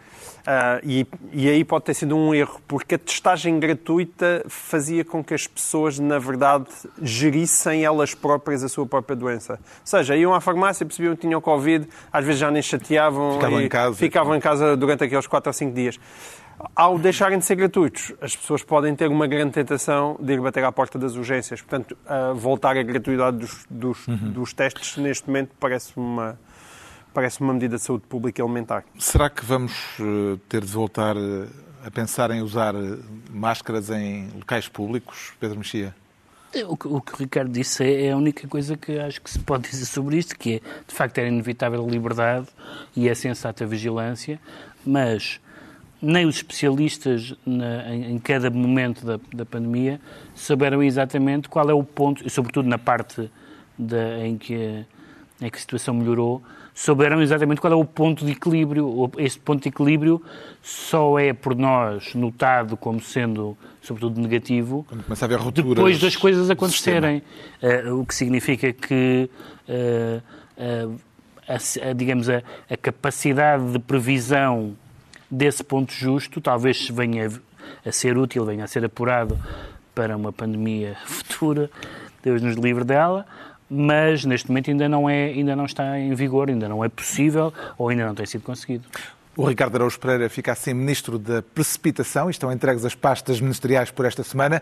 [0.49, 5.23] Uh, e, e, aí pode ter sido um erro, porque a testagem gratuita fazia com
[5.23, 6.65] que as pessoas, na verdade,
[7.03, 9.53] gerissem elas próprias a sua própria doença.
[9.53, 13.61] Ou seja, iam à farmácia, percebiam que tinham Covid, às vezes já nem chateavam ficavam,
[13.61, 13.95] em casa.
[13.95, 16.01] ficavam em casa durante aqueles 4 ou 5 dias.
[16.75, 20.65] Ao deixarem de ser gratuitos, as pessoas podem ter uma grande tentação de ir bater
[20.65, 21.61] à porta das urgências.
[21.61, 24.31] Portanto, uh, voltar à gratuidade dos, dos, uhum.
[24.31, 26.39] dos testes, neste momento, parece-me uma,
[27.19, 28.85] parece uma medida de saúde pública elementar.
[28.97, 31.49] Será que vamos eh, ter de voltar eh,
[31.85, 32.97] a pensar em usar eh,
[33.29, 35.93] máscaras em locais públicos, Pedro Mexia?
[36.69, 39.29] O que, o que o Ricardo disse é, é a única coisa que acho que
[39.29, 42.47] se pode dizer sobre isto, que é, de facto, era inevitável a liberdade
[42.95, 44.41] e é sensata a vigilância,
[44.87, 45.41] mas
[46.01, 50.01] nem os especialistas na, em, em, cada momento da, da, pandemia
[50.37, 53.29] souberam exatamente qual é o ponto, e sobretudo na parte
[53.77, 54.87] da, em, que,
[55.41, 56.41] em que a situação melhorou,
[56.79, 59.11] souberam exatamente qual é o ponto de equilíbrio.
[59.19, 60.23] Este ponto de equilíbrio
[60.63, 64.87] só é por nós notado como sendo, sobretudo, negativo
[65.75, 67.21] depois das coisas acontecerem.
[67.61, 69.29] Uh, o que significa que,
[69.69, 70.23] uh,
[70.57, 71.01] uh,
[71.49, 74.77] a, a, digamos, a, a, capacidade de previsão
[75.29, 77.29] desse ponto justo talvez venha
[77.85, 79.37] a ser útil, venha a ser apurado
[79.97, 81.69] para uma pandemia futura.
[82.23, 83.27] Deus nos livre dela
[83.71, 87.53] mas neste momento ainda não, é, ainda não está em vigor, ainda não é possível
[87.77, 88.85] ou ainda não tem sido conseguido.
[89.37, 93.89] O Ricardo Araújo Pereira fica assim ministro da precipitação e estão entregues as pastas ministeriais
[93.89, 94.61] por esta semana.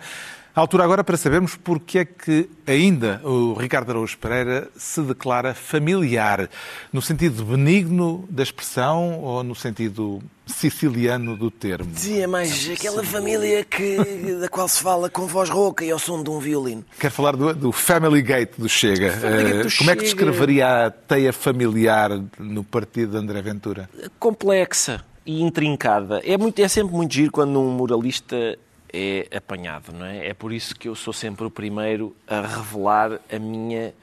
[0.56, 5.52] A altura agora para sabermos porque é que ainda o Ricardo Araújo Pereira se declara
[5.52, 6.48] familiar,
[6.90, 11.90] no sentido benigno da expressão ou no sentido siciliano do termo.
[11.94, 13.98] Sim, é mais aquela família que,
[14.40, 16.82] da qual se fala com voz rouca e ao som de um violino.
[16.98, 19.10] Quero falar do, do Family Gate do Chega.
[19.10, 23.90] Gate do como é que descreveria a teia familiar no partido de André Ventura?
[24.18, 26.22] Complexa e intrincada.
[26.24, 28.56] É, muito, é sempre muito giro quando um moralista
[28.96, 30.28] é apanhado, não é?
[30.28, 33.94] É por isso que eu sou sempre o primeiro a revelar a minha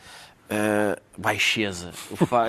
[0.50, 1.92] uh, baixeza.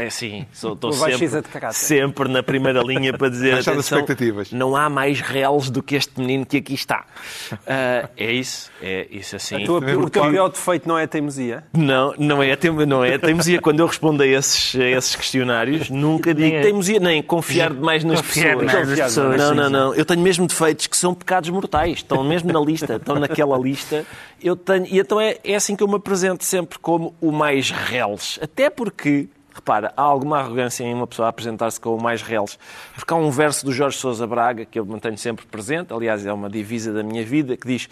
[0.00, 1.28] É assim, estou sempre,
[1.72, 4.52] sempre na primeira linha para dizer atenção, expectativas.
[4.52, 7.04] não há mais reles do que este menino que aqui está.
[7.52, 9.64] Uh, é isso, é isso assim.
[9.64, 11.64] Tua, o teu pior defeito não é a teimosia?
[11.72, 13.61] Não, não é, não é a teimosia.
[13.61, 18.20] Quando eu respondo a esses, a esses questionários, nunca digo teimosia, nem confiar demais nas
[18.20, 18.72] confiar pessoas.
[18.72, 19.37] Mais nas pessoas.
[19.37, 19.94] Não, não, não.
[19.94, 21.98] Eu tenho mesmo defeitos que são pecados mortais.
[21.98, 24.04] Estão mesmo na lista, estão naquela lista.
[24.42, 27.70] Eu tenho, e então é, é assim que eu me apresento sempre como o mais
[27.85, 32.59] reles até porque, repara, há alguma arrogância em uma pessoa apresentar-se como mais reles.
[32.94, 36.33] Porque há um verso do Jorge Sousa Braga, que eu mantenho sempre presente, aliás, é
[36.33, 37.88] uma divisa da minha vida, que diz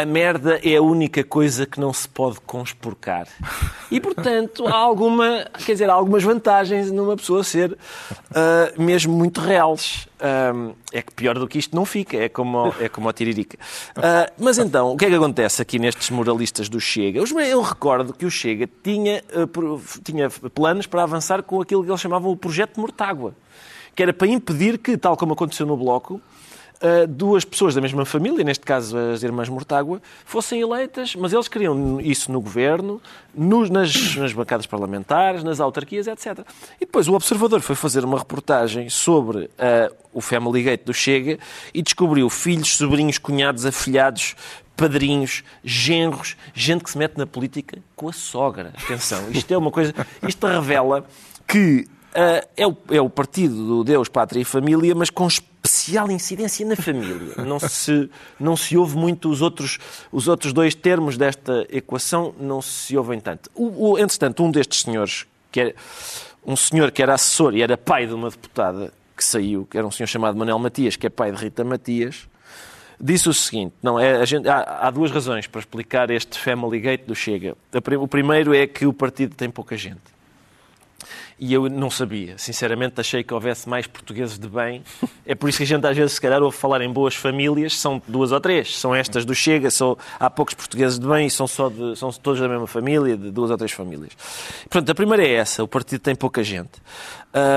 [0.00, 3.26] a merda é a única coisa que não se pode conspurcar.
[3.90, 10.08] E, portanto, há alguma, quer dizer, algumas vantagens numa pessoa ser uh, mesmo muito reais.
[10.18, 13.58] Uh, é que pior do que isto não fica, é como, é como a tiririca.
[13.96, 17.20] Uh, mas então, o que é que acontece aqui nestes moralistas do Chega?
[17.20, 19.22] Eu recordo que o Chega tinha,
[20.02, 23.34] tinha planos para avançar com aquilo que eles chamavam o projeto Mortágua,
[23.94, 26.20] que era para impedir que, tal como aconteceu no Bloco,
[26.82, 31.48] uh, duas pessoas da mesma família, neste caso as irmãs Mortágua, fossem eleitas, mas eles
[31.48, 33.00] queriam isso no governo,
[33.34, 33.70] nas,
[34.16, 36.40] nas bancadas parlamentares, nas autarquias, etc.
[36.80, 41.38] E depois o Observador foi fazer uma reportagem sobre uh, o Family Gate do Chega
[41.72, 44.34] e descobriu filhos, sobrinhos, cunhados, afilhados,
[44.76, 48.72] padrinhos, genros, gente que se mete na política com a sogra.
[48.82, 49.94] Atenção, isto é uma coisa.
[50.26, 51.04] Isto revela
[51.46, 55.26] que uh, é, o, é o partido do Deus, Pátria e Família, mas com
[55.90, 57.34] especial incidência na família.
[57.44, 59.78] Não se, não se ouve muito os outros,
[60.12, 63.50] os outros dois termos desta equação, não se ouvem tanto.
[63.54, 65.74] O, o, entretanto, um destes senhores, que era
[66.46, 69.86] um senhor que era assessor e era pai de uma deputada que saiu, que era
[69.86, 72.28] um senhor chamado Manuel Matias, que é pai de Rita Matias,
[73.00, 77.04] disse o seguinte: não, é, gente, há, há, duas razões para explicar este Family Gate
[77.04, 77.56] do Chega.
[78.00, 80.19] O primeiro é que o partido tem pouca gente
[81.38, 82.36] e eu não sabia.
[82.36, 84.82] Sinceramente, achei que houvesse mais portugueses de bem.
[85.24, 87.78] É por isso que a gente às vezes, se calhar, ouve falar em boas famílias,
[87.78, 88.76] são duas ou três.
[88.76, 92.10] São estas do Chega, são, há poucos portugueses de bem e são, só de, são
[92.12, 94.12] todos da mesma família, de duas ou três famílias.
[94.68, 96.80] Portanto, a primeira é essa, o partido tem pouca gente.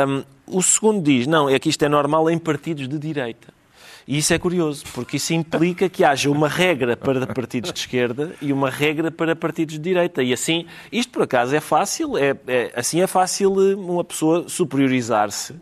[0.07, 3.62] Um, o segundo diz, não, é que isto é normal em partidos de direita.
[4.07, 8.33] E isso é curioso, porque isso implica que haja uma regra para partidos de esquerda
[8.41, 10.21] e uma regra para partidos de direita.
[10.21, 14.47] E assim, isto por acaso é fácil, é, é- assim é fácil eh, uma pessoa
[14.49, 15.55] superiorizar-se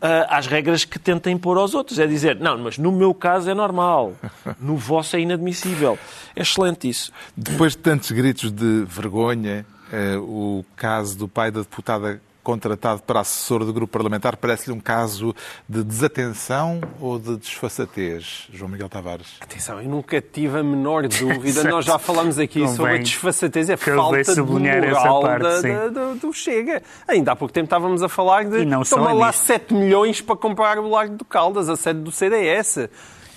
[0.00, 1.98] ah, às regras que tenta impor aos outros.
[1.98, 4.14] É dizer, não, mas no meu caso é normal,
[4.60, 5.98] no vosso é inadmissível.
[6.34, 7.12] É excelente isso.
[7.36, 13.18] Depois de tantos gritos de vergonha, eh, o caso do pai da deputada contratado para
[13.18, 15.34] assessor do grupo parlamentar parece-lhe um caso
[15.68, 19.26] de desatenção ou de desfaçatez, João Miguel Tavares?
[19.40, 21.64] Atenção, eu nunca tive a menor dúvida.
[21.64, 25.88] Nós já falamos aqui Convém sobre a desfaçatez, a convém falta de moral parte, da-
[25.88, 26.82] da- do, Chega.
[27.08, 29.40] Ainda há pouco tempo estávamos a falar de E não só toma é lá nisto.
[29.44, 32.88] 7 milhões para comprar o Largo do Caldas, a sede do CDS.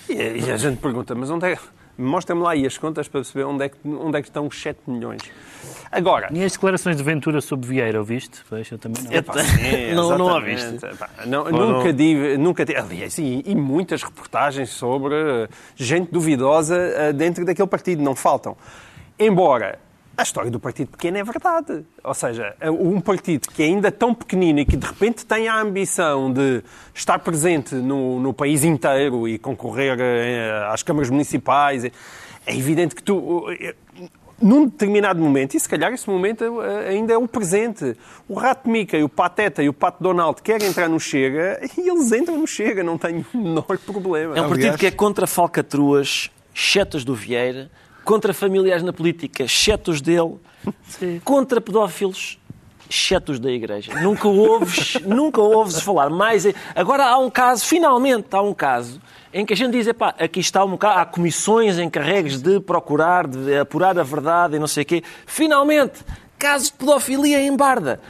[0.08, 1.58] E, e a gente pergunta, mas onde é...
[1.98, 4.60] Mostra-me lá aí as contas para perceber onde é, que, onde é que estão os
[4.60, 5.20] 7 milhões.
[5.92, 8.38] Agora, E as declarações de Ventura sobre Vieira, ouviste?
[8.48, 9.12] Pois, eu também não.
[9.12, 10.70] Epá, sim, Não- não a exatamente.
[10.70, 10.86] viste?
[10.86, 11.96] Epá, não- nunca não?
[11.96, 17.68] tive, nunca tive, aliás, e, e muitas reportagens sobre eh, gente duvidosa eh, dentro daquele
[17.68, 18.56] partido, não faltam.
[19.18, 19.78] Embora
[20.16, 21.84] a história do partido pequeno é verdade.
[22.04, 25.60] Ou seja, um partido que é ainda tão pequenino e que de repente tem a
[25.60, 26.62] ambição de
[26.94, 31.92] estar presente no, no país inteiro e concorrer eh, às câmaras municipais, é
[32.56, 33.74] evidente que tu eh,
[34.40, 37.96] num determinado momento, e se calhar esse momento eh, ainda é o presente,
[38.28, 41.88] o Rato Mica e o Pateta e o Pato Donald querem entrar no Chega e
[41.88, 44.36] eles entram no Chega, não tenho o menor problema.
[44.36, 47.70] É um partido Aliás- que é contra falcatruas, chetas do Vieira,
[48.10, 50.34] contra familiares na política, chetos dele,
[51.22, 52.40] contra pedófilos,
[52.88, 53.94] chetos da Igreja.
[54.02, 56.44] Nunca ouves, nunca ouves falar mais.
[56.74, 59.00] Agora há um caso, finalmente há um caso,
[59.32, 63.28] em que a gente diz, epá, aqui está um caso, há comissões encarregues de procurar,
[63.28, 65.04] de apurar a verdade e não sei o quê.
[65.24, 66.00] Finalmente,
[66.36, 68.00] casos de pedofilia em Barda.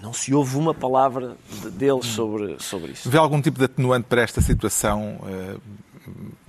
[0.00, 3.10] Não se ouve uma palavra de- deles sobre, sobre isso.
[3.10, 5.56] Vê algum tipo de atenuante para esta situação eh,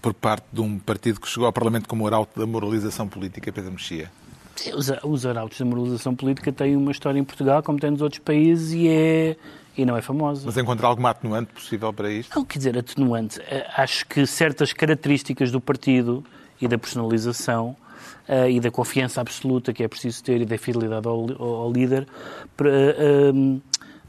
[0.03, 3.71] por parte de um partido que chegou ao Parlamento como arauto da moralização política, Pedro
[3.71, 4.11] Mexia?
[4.75, 8.19] Os, os arautos da moralização política têm uma história em Portugal, como tem nos outros
[8.19, 9.37] países, e, é,
[9.77, 10.43] e não é famosa.
[10.45, 12.35] Mas encontrar alguma atenuante possível para isto?
[12.35, 13.39] Não, quer dizer, atenuante.
[13.47, 16.21] Eh, Acho que certas características do partido
[16.61, 17.73] e da personalização
[18.27, 22.05] eh, e da confiança absoluta que é preciso ter e da fidelidade ao, ao- líder,
[22.57, 23.59] para, ehm,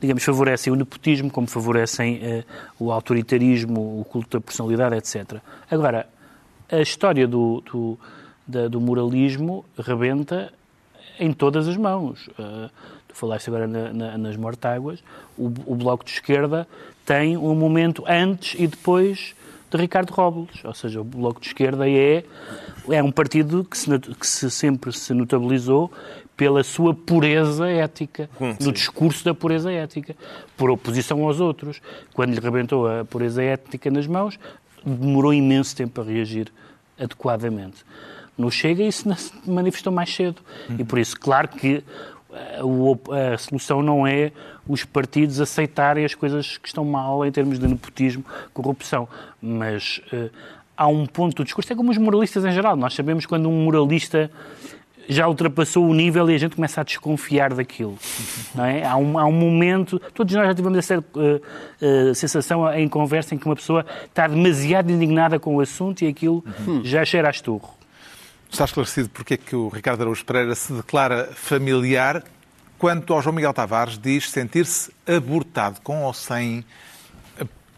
[0.05, 2.45] digamos, favorecem o nepotismo, como favorecem eh,
[2.79, 5.41] o autoritarismo, o culto da personalidade, etc.
[5.71, 6.07] Agora,
[6.71, 7.99] a história do, do,
[8.47, 10.53] da- do moralismo rebenta
[11.19, 12.27] em todas as mãos.
[12.39, 12.69] Uh,
[13.09, 14.99] tu falaste agora na- na- nas mortáguas.
[15.39, 16.67] O, o Bloco de Esquerda
[17.07, 19.35] tem um momento antes e depois
[19.71, 20.65] de Ricardo Robles.
[20.65, 22.25] Ou seja, o Bloco de Esquerda é,
[22.91, 25.91] é um partido que, se, que se sempre se notabilizou
[26.37, 28.29] pela sua pureza ética,
[28.61, 30.17] no discurso da pureza ética,
[30.57, 31.81] por oposição aos outros.
[32.13, 34.39] Quando lhe rebentou a pureza ética nas mãos,
[34.85, 36.53] demorou imenso tempo a reagir
[36.99, 37.85] adequadamente.
[38.37, 40.43] No Chega isso se manifestou mais cedo.
[40.79, 41.85] E por isso, claro que
[42.33, 44.33] eh, a solução não é
[44.67, 49.09] os partidos aceitarem as coisas que estão mal em termos de nepotismo, corrupção.
[49.41, 50.31] Mas eh,
[50.77, 52.77] há um ponto do discurso, é como os moralistas em geral.
[52.77, 54.31] Nós sabemos quando um moralista
[55.09, 57.99] já ultrapassou o nível e a gente começa a desconfiar daquilo.
[58.55, 58.85] Não é?
[58.85, 61.41] há, um, há um momento, todos nós já tivemos essa eh,
[61.81, 66.09] eh, sensação em conversa em que uma pessoa está demasiado indignada com o assunto e
[66.09, 66.45] aquilo
[66.83, 67.71] já cheira a esturro.
[68.51, 72.23] Está esclarecido porque é que o Ricardo Araújo Pereira se declara familiar
[72.79, 76.65] quanto ao João Miguel Tavares diz sentir-se abortado com ou sem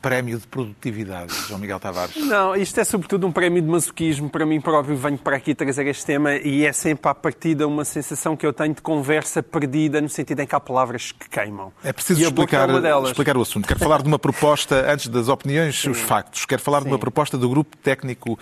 [0.00, 2.16] prémio de produtividade, João Miguel Tavares.
[2.16, 4.30] Não, isto é sobretudo um prémio de masoquismo.
[4.30, 7.84] Para mim próprio venho para aqui trazer este tema e é sempre à partida uma
[7.84, 11.72] sensação que eu tenho de conversa perdida, no sentido em que há palavras que queimam.
[11.82, 13.10] É preciso explicar, é delas.
[13.10, 13.66] explicar o assunto.
[13.66, 16.44] Quero falar de uma proposta, antes das opiniões, os factos.
[16.44, 18.38] Quero falar de uma proposta do Grupo Técnico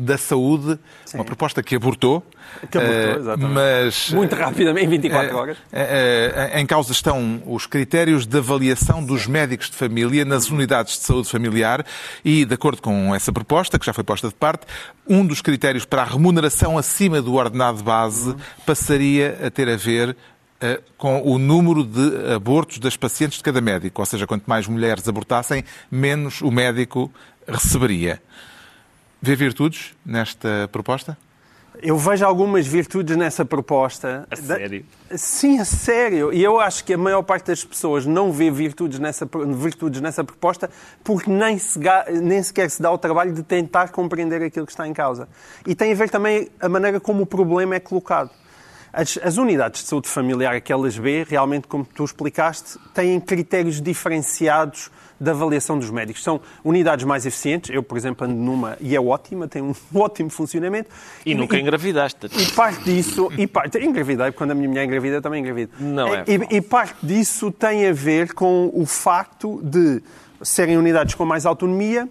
[0.00, 0.78] da Saúde,
[1.12, 2.24] uma proposta que abortou,
[2.70, 3.52] Que abortou, eh, exatamente.
[3.52, 5.56] mas Muito rapidamente, em 24 Eh, horas.
[5.72, 11.04] eh, Em causa estão os critérios de avaliação dos médicos de família nas unidades de
[11.04, 11.84] saúde familiar
[12.24, 14.66] e, de acordo com essa proposta, que já foi posta de parte,
[15.08, 20.16] um dos critérios para a remuneração acima do ordenado base passaria a ter a ver
[20.60, 24.00] eh, com o número de abortos das pacientes de cada médico.
[24.00, 27.12] Ou seja, quanto mais mulheres abortassem, menos o médico
[27.48, 28.22] receberia.
[29.20, 31.16] Vê virtudes nesta proposta?
[31.80, 34.26] Eu vejo algumas virtudes nessa proposta.
[34.30, 34.84] A sério?
[35.16, 36.32] Sim, a sério.
[36.32, 40.24] E eu acho que a maior parte das pessoas não vê virtudes nessa, virtudes nessa
[40.24, 40.68] proposta
[41.04, 44.72] porque nem, se, ga- nem sequer se dá o trabalho de tentar compreender aquilo que
[44.72, 45.28] está em causa.
[45.66, 48.30] E tem a ver também a maneira como o problema é colocado.
[48.92, 54.90] As, as unidades de saúde familiar, aquelas B, realmente, como tu explicaste, têm critérios diferenciados
[55.20, 56.22] da avaliação dos médicos.
[56.22, 57.70] São unidades mais eficientes.
[57.70, 60.90] Eu, por exemplo, ando numa e é ótima, tem um ótimo funcionamento.
[61.24, 62.28] E nunca engravidaste.
[62.36, 65.72] E parte disso, e parte, engravidei, quando a minha mulher engravida, também engravido.
[65.78, 66.24] Não é.
[66.26, 70.02] E, e parte disso tem a ver com o facto de
[70.42, 72.08] serem unidades com mais autonomia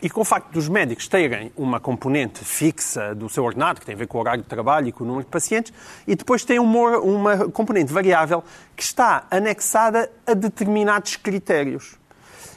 [0.00, 3.94] e com o facto dos médicos terem uma componente fixa do seu ordenado, que tem
[3.94, 5.72] a ver com o horário de trabalho e com o número de pacientes,
[6.06, 8.44] e depois tem uma, uma componente variável
[8.76, 11.97] que está anexada a determinados critérios.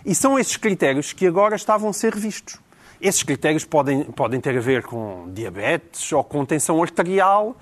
[0.06, 2.60] E são esses critérios que agora estavam a ser revistos.
[3.00, 7.56] Esses critérios podem, podem ter a ver com diabetes ou com tensão arterial,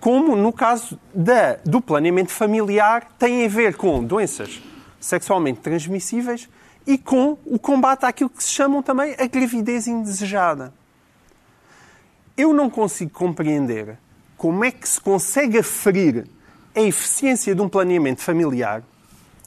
[0.00, 4.62] como no caso da, do planeamento familiar, tem a ver com doenças
[5.00, 6.48] sexualmente transmissíveis
[6.86, 10.72] e com o combate àquilo que se chamam também a gravidez indesejada.
[12.36, 13.98] Eu não consigo compreender
[14.36, 16.26] como é que se consegue aferir
[16.74, 18.82] a eficiência de um planeamento familiar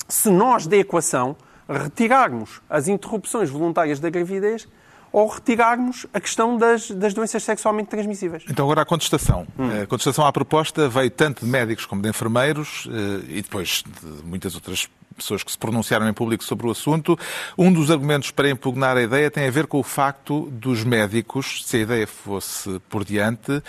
[0.08, 1.36] se nós da equação
[1.68, 4.68] retirarmos as interrupções voluntárias da gravidez
[5.12, 8.43] ou retirarmos a questão das, das doenças sexualmente transmissíveis.
[8.49, 9.45] Então agora a contestação.
[9.82, 14.24] A contestação à proposta veio tanto de médicos como de enfermeiros eh, e depois de
[14.24, 17.20] muitas outras pessoas que se pronunciaram em público sobre o assunto.
[17.57, 21.64] Um dos argumentos para impugnar a ideia tem a ver com o facto dos médicos,
[21.66, 23.62] se a ideia fosse por diante,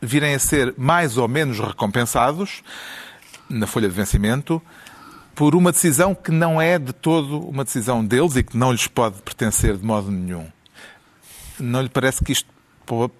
[0.00, 2.62] virem a ser mais ou menos recompensados
[3.48, 4.60] na folha de vencimento
[5.42, 8.86] por uma decisão que não é de todo uma decisão deles e que não lhes
[8.86, 10.46] pode pertencer de modo nenhum.
[11.58, 12.48] Não lhe parece que isto
[12.86, 13.10] po-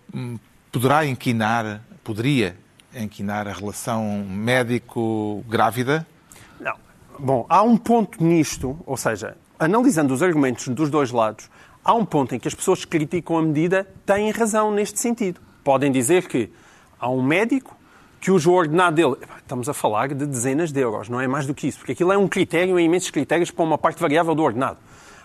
[0.70, 2.56] poderá inquinar, poderia
[2.94, 6.06] inquinar a relação médico-grávida?
[6.60, 6.76] Não.
[7.18, 11.50] Bom, há um ponto nisto, ou seja, analisando os argumentos dos dois lados,
[11.84, 15.40] há um ponto em que as pessoas que criticam a medida têm razão neste sentido.
[15.64, 16.52] Podem dizer que
[17.00, 17.76] há um médico
[18.22, 19.16] que o ordenado dele.
[19.38, 22.12] Estamos a falar de dezenas de euros, não é mais do que isso, porque aquilo
[22.12, 24.78] é um critério, em imensos critérios para uma parte variável do ordenado.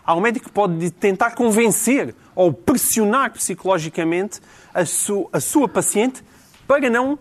[0.04, 4.42] Há um médico que pode tentar convencer ou pressionar psicologicamente
[4.74, 6.24] a, su- a sua paciente
[6.68, 7.20] para não,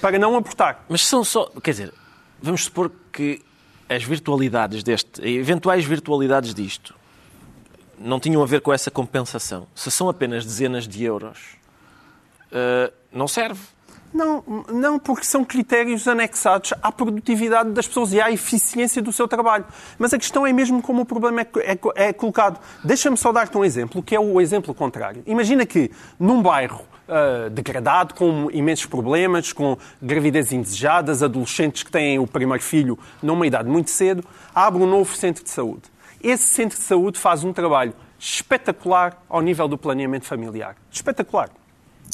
[0.00, 0.82] para não abortar.
[0.88, 1.46] Mas são só.
[1.62, 1.94] Quer dizer,
[2.40, 3.42] vamos supor que
[3.88, 5.20] as virtualidades deste.
[5.22, 6.94] eventuais virtualidades disto
[7.98, 9.66] não tinham a ver com essa compensação.
[9.74, 11.38] Se são apenas dezenas de euros,
[12.50, 13.60] eh, não serve.
[14.12, 19.26] Não, não, porque são critérios anexados à produtividade das pessoas e à eficiência do seu
[19.26, 19.64] trabalho.
[19.98, 22.60] Mas a questão é mesmo como o problema é, é- é colocado.
[22.84, 25.22] Deixa-me só dar-te um exemplo, que é o exemplo contrário.
[25.26, 32.18] Imagina que num bairro ah, degradado, com imensos problemas, com gravidez indesejadas, adolescentes que têm
[32.18, 35.82] o primeiro filho numa idade muito cedo, abre um novo centro de saúde.
[36.22, 40.76] Esse centro de saúde faz um trabalho espetacular ao nível do planeamento familiar.
[40.90, 41.50] Espetacular.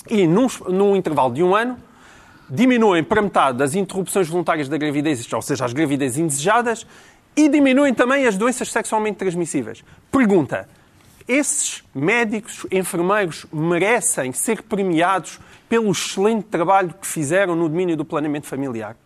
[0.09, 1.77] E num, num intervalo de um ano,
[2.51, 6.87] diminuem para metade as interrupções voluntárias da gravidez, ou seja, as gravidezes indesejadas,
[7.37, 9.85] e diminuem também as doenças sexualmente transmissíveis.
[10.11, 10.69] Pergunta:
[11.29, 15.39] esses médicos, enfermeiros, merecem ser premiados
[15.69, 18.97] pelo excelente trabalho que fizeram no domínio do planeamento familiar?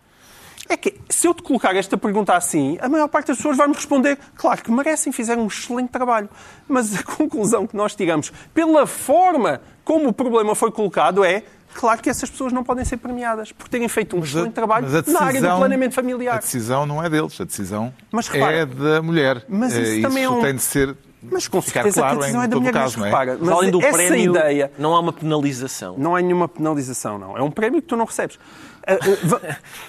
[0.69, 3.75] É que, se eu te colocar esta pergunta assim, a maior parte das pessoas vai-me
[3.75, 6.31] responder, claro que merecem, fizeram um excelente trabalho.
[6.69, 11.43] Mas a conclusão que nós tiramos, pela forma como o problema foi colocado, é,
[11.75, 15.09] claro que essas pessoas não podem ser premiadas por terem feito um excelente trabalho Mas
[15.09, 16.39] a na área do decisão- planeamento A familiar.
[16.39, 19.45] decisão não é deles, a decisão Mas repara- é da mulher.
[19.49, 20.97] Mas isso Eh, também é um- tem de ser
[21.31, 22.85] Mas com ficar certeza claro que a decisão em é da todo o mulher, caso,
[22.85, 23.09] mas não é?
[23.11, 24.73] repara, Mas mas além do essa prémio, ideia...
[24.79, 25.95] não há uma penalização.
[25.97, 27.37] Não há nenhuma penalização, não.
[27.39, 28.39] É um prémio que tu não recebes.
[29.25, 29.41] Va-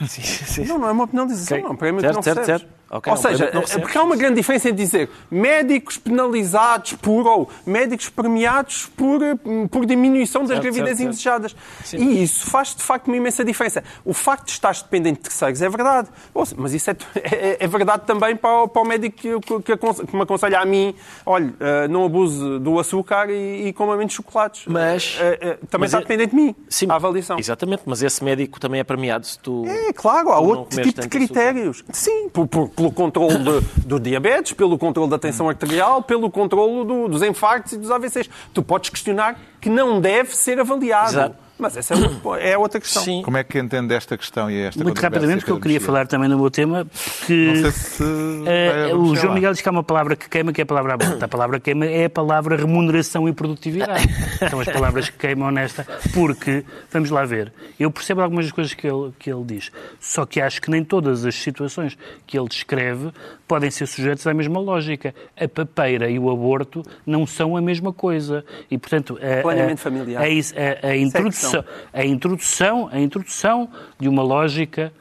[0.08, 0.66] Sim, sim.
[0.66, 1.64] Não, não é uma penalização, Ok.
[1.64, 1.72] não.
[1.72, 2.62] É um prémio Certo, que não certo, recebes.
[2.62, 2.83] certo.
[2.96, 3.82] Ok, ou prémio seja, não é recebes.
[3.84, 9.36] porque há uma grande diferença em dizer médicos penalizados por ou médicos premiados por, eh,
[9.72, 11.56] por diminuição das Certo, gravidezes certo, indesejadas.
[11.94, 13.84] E isso faz, de facto, uma imensa diferença.
[14.06, 16.10] O facto de estares dependente de terceiros é verdade.
[16.34, 19.60] Ou seja, Mas isso é, é- é verdade também para o, para o médico que,
[19.64, 20.94] que, aconse- que me aconselha a mim,
[21.26, 24.66] olha, eh, não abuse do açúcar e, e coma menos chocolates.
[24.68, 27.38] Mas- Eh, eh, também mas está é- dependente de mim, Sim, a avaliação.
[27.40, 29.64] Exatamente, mas esse médico também é premiado se tu.
[29.68, 31.10] É, claro, há não outro tipo de açúcar.
[31.10, 31.84] critérios.
[31.92, 36.86] Sim, por- por- pelo controle de- do diabetes, pelo controle da tensão arterial, pelo controle
[36.86, 38.30] do- dos infartos e dos AVCs.
[38.54, 41.10] Tu podes questionar que não deve ser avaliado.
[41.12, 41.36] Exato.
[41.58, 43.04] Mas essa é outra, é outra questão.
[43.04, 43.22] Sim.
[43.24, 46.28] Como é que entende esta questão e esta Muito rapidamente, porque eu queria falar também
[46.28, 48.04] do meu tema, porque Não sei se
[48.44, 49.34] vai o João lá.
[49.36, 51.24] Miguel diz que há uma palavra que queima, que é a palavra aborto.
[51.24, 54.04] A palavra que queima é a palavra remuneração e produtividade.
[54.50, 58.74] São as palavras que queimam nesta, porque, vamos lá ver, eu percebo algumas das coisas
[58.74, 62.48] que ele, que ele diz, só que acho que nem todas as situações que ele
[62.48, 63.12] descreve
[63.48, 65.14] podem ser sujeitas à mesma lógica.
[65.40, 68.44] A papeira e o aborto não são a mesma coisa.
[68.72, 70.22] E, portanto, a, Planeamento a- familiar.
[70.22, 73.70] a, is- a- a introdução introdução, a introdução, a introdução
[74.00, 74.92] de uma lógica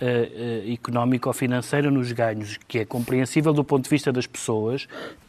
[0.00, 0.04] uh,
[0.68, 4.86] uh, económico-financeira nos ganhos, que é compreensível do ponto de vista das pessoas,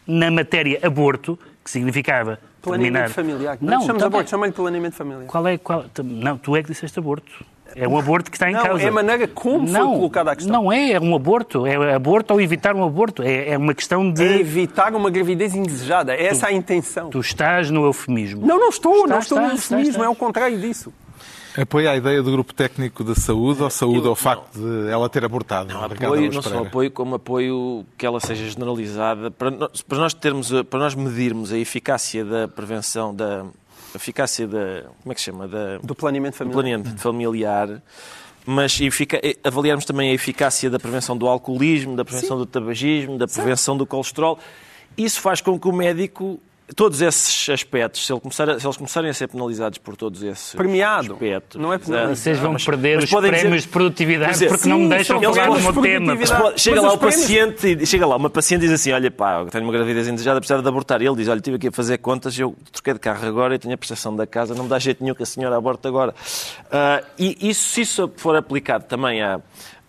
[0.07, 3.09] na matéria aborto, que significava Planeamento terminar...
[3.09, 3.57] familiar.
[3.59, 5.26] Não, Não, chamamos também- aborto, chama-lhe planeamento familiar.
[5.26, 5.86] Qual é, qual...
[6.03, 7.43] Não, tu é que disseste aborto.
[7.76, 8.84] É um aborto que está em Não, causa.
[8.84, 10.63] é a maneira como foi não, colocada a questão.
[10.63, 11.65] Não é, é um aborto.
[11.65, 13.24] É aborto ou evitar um aborto.
[13.24, 14.24] É, é uma questão de...
[14.24, 16.13] É evitar uma gravidez indesejada.
[16.13, 17.09] É essa a intenção.
[17.09, 18.45] Tu estás no eufemismo.
[18.45, 20.17] Não, não estou, Estás, não estou no estás, estás, eufemismo, é estás.
[20.17, 20.93] o contrário disso.
[21.57, 25.09] Apoia a ideia do grupo técnico de saúde ou saúde Eu- ao facto de ela
[25.09, 25.74] ter abortado?
[25.74, 30.13] Não, apoio, não só apoio, como apoio que ela seja generalizada para nós, para nós
[30.13, 33.43] termos, para nós medirmos a eficácia da prevenção, da
[33.98, 36.54] eficácia da, como é que se chama, da, Do planeamento do familiar.
[36.62, 37.82] planeamento familiar,
[38.46, 43.28] mas efica- avaliarmos também a eficácia da prevenção do alcoolismo, da prevenção do tabagismo, da
[43.28, 44.39] prevenção do colesterol.
[44.98, 46.39] Isso faz com que o médico,
[46.76, 50.22] todos esses aspectos, se, ele começar a- se eles começarem a ser penalizados por todos
[50.24, 51.13] esses Premiado.
[51.13, 52.15] aspectos, Não é penalizado.
[52.15, 54.89] Vocês vão mas- perder mas os prémios dizer- de produtividade dizer, porque não me sim,
[54.89, 56.57] deixam falar do prémios meu tema.
[56.57, 59.39] Chega lá o prémios- paciente e chega lá uma paciente e diz assim: Olha, pá,
[59.41, 61.01] eu tenho uma gravidez indesejada, precisava de abortar.
[61.01, 63.59] E ele diz: Olha, estive aqui a fazer contas, eu troquei de carro agora e
[63.59, 66.13] tenho a prestação da casa, não me dá jeito nenhum que a senhora aborte agora.
[66.72, 69.39] Ah, e isso, se isso for aplicado também a,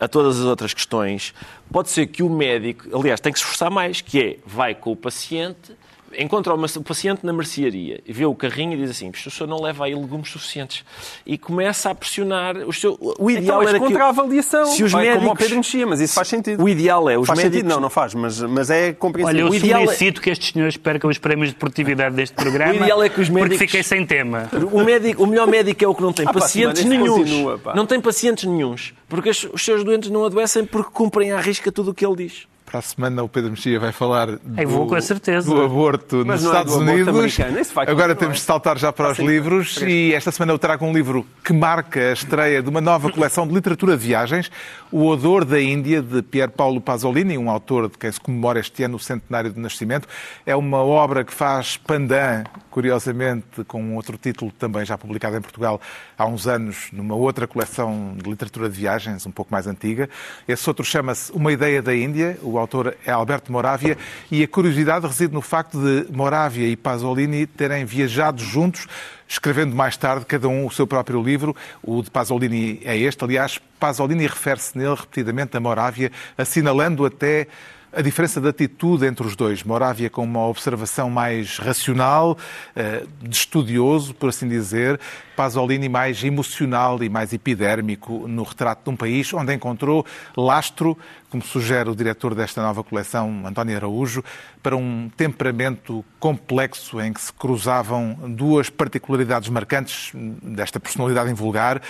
[0.00, 1.32] a todas as outras questões,
[1.70, 4.90] pode ser que o médico, aliás, tem que se esforçar mais, que é vai com
[4.92, 5.72] o paciente.
[6.18, 9.30] Encontra uma- o paciente na mercearia e vê o carrinho e diz assim: "Isto o
[9.30, 10.84] senhor não leva aí legumes suficientes.
[11.26, 12.56] E começa a pressionar.
[12.58, 13.84] O, seu, o ideal Então, era que.
[13.86, 14.66] contra a avaliação.
[14.66, 16.62] Se os Vai, Como o médicos- Pedro mexia, mas isso faz sentido.
[16.62, 17.58] O ideal é os faz médicos.
[17.60, 19.46] sentido, não, não faz, mas, mas é compreensível.
[19.46, 22.34] Olha, eu O ideal é- solicito que estes senhores percam os prémios de produtividade deste
[22.34, 24.48] programa O ideal é que os médicos- porque fiquei sem tema.
[24.72, 27.74] O, médico, o melhor médico é o que não tem Ah, pacientes continua, pá.
[27.74, 28.92] não tem pacientes nenhuns.
[29.08, 32.16] Porque os, os seus doentes não adoecem porque cumprem à risca tudo o que ele
[32.16, 32.46] diz.
[32.72, 35.46] Para a semana o Pedro Mexia vai falar Eu vou com a certeza.
[35.46, 37.70] do aborto Mas nos não é Estados do aborto Unidos.
[37.86, 39.90] Agora temos de saltar já para os sim, livros fresco.
[39.90, 43.46] e esta semana eu trago um livro que marca a estreia de uma nova coleção
[43.46, 44.50] de literatura de viagens,
[44.90, 48.82] O Odor da Índia, de Pier Paolo Pasolini, um autor de quem se comemora este
[48.82, 50.08] ano o centenário de nascimento.
[50.46, 55.42] É uma obra que faz pandan, curiosamente, com um outro título também já publicado em
[55.42, 55.78] Portugal
[56.16, 60.08] há uns anos, numa outra coleção de literatura de viagens, um pouco mais antiga.
[60.48, 63.98] Esse outro chama-se Uma Ideia da Índia, o autor é Alberto Moravia,
[64.30, 68.86] e a curiosidade reside no facto de Moravia e Pasolini terem viajado juntos,
[69.28, 71.54] escrevendo mais tarde cada um o seu próprio livro.
[71.82, 73.24] O de Pasolini é este.
[73.24, 77.46] Aliás, Pasolini refere-se nele repetidamente a Moravia, assinalando até
[77.92, 79.62] a diferença de atitude entre os dois.
[79.62, 82.38] Moravia com uma observação mais racional,
[82.74, 84.98] eh, de estudioso, por assim dizer.
[85.36, 90.96] Pasolini mais emocional e mais epidérmico no retrato de um país onde encontrou lastro,
[91.30, 94.24] como sugere o diretor desta nova coleção, António Araújo,
[94.62, 101.80] para um temperamento complexo em que se cruzavam duas particularidades marcantes desta personalidade invulgar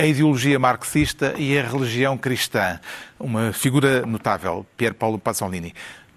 [0.00, 2.80] a ideologia marxista e a religião cristã.
[3.18, 5.74] Uma figura notável, Pier Paolo Pasolini.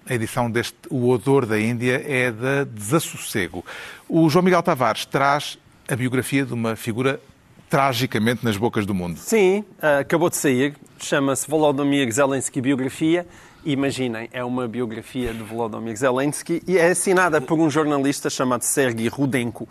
[0.08, 3.62] A edição deste O Odor da Índia é da Desassossego.
[4.08, 7.20] O João Miguel Tavares traz a biografia de uma figura
[7.68, 9.18] tragicamente nas bocas do mundo.
[9.18, 10.74] Sim, ah, acabou de sair.
[10.98, 13.26] Chama-se Volodymyr Zelensky Biografia.
[13.66, 19.08] Imaginem, é uma biografia de Volodymyr Zelensky e é assinada por um jornalista chamado Sergei
[19.08, 19.68] Rudenko.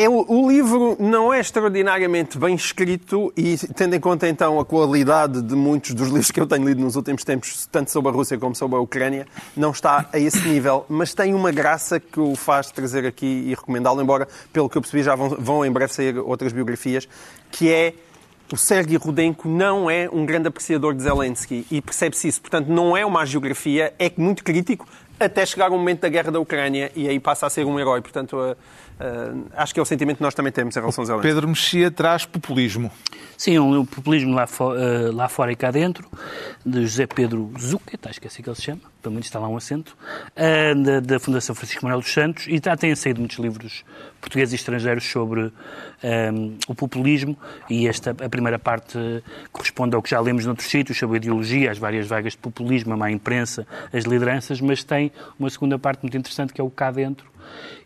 [0.00, 5.42] É, o, livro não é extraordinariamente bem escrito e, tendo em conta então a qualidade
[5.42, 8.38] de muitos dos livros que eu tenho lido nos últimos tempos, tanto sobre a Rússia
[8.38, 9.26] como sobre a Ucrânia,
[9.56, 13.50] não está a esse nível, mas tem uma graça que o faz trazer aqui e
[13.50, 17.08] recomendá-lo, embora, pelo que eu percebi, já vão, vão em breve sair outras biografias,
[17.50, 17.92] que é
[18.52, 22.40] o Sergei Rudenko não é um grande apreciador de Zelensky e percebe-se isso.
[22.40, 24.86] Portanto, não é uma geografia, é muito crítico
[25.20, 28.00] até chegar o momento da guerra da Ucrânia e aí passa a ser um herói.
[28.00, 28.56] Portanto,
[29.00, 31.28] uh, uh, acho que é o sentimento que nós também temos em relação a Zelensky.
[31.28, 32.90] Pedro Mexia traz populismo.
[33.36, 36.08] Sim, um populismo lá, fo- eh, lá fora e cá dentro,
[36.66, 39.38] de José Pedro Zucchet, acho que é assim que ele se chama, pelo menos está
[39.38, 39.96] lá um acento,
[40.34, 43.84] eh, da, da Fundação Francisco Manuel dos Santos, e já têm saído muitos livros
[44.20, 45.52] portugueses e estrangeiros sobre
[46.02, 46.32] eh,
[46.66, 47.38] o populismo,
[47.70, 48.98] e esta, a primeira parte
[49.52, 52.92] corresponde ao que já lemos noutros sítios, sobre a ideologia, as várias vagas de populismo,
[52.94, 56.70] a má imprensa, as lideranças, mas tem uma segunda parte muito interessante que é o
[56.70, 57.30] cá dentro,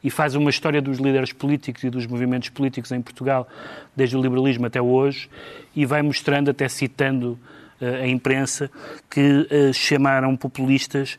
[0.03, 3.49] e faz uma história dos líderes políticos e dos movimentos políticos em Portugal,
[3.95, 5.29] desde o liberalismo até hoje,
[5.75, 7.39] e vai mostrando, até citando
[8.03, 8.71] a imprensa,
[9.11, 11.19] que eh, chamaram populistas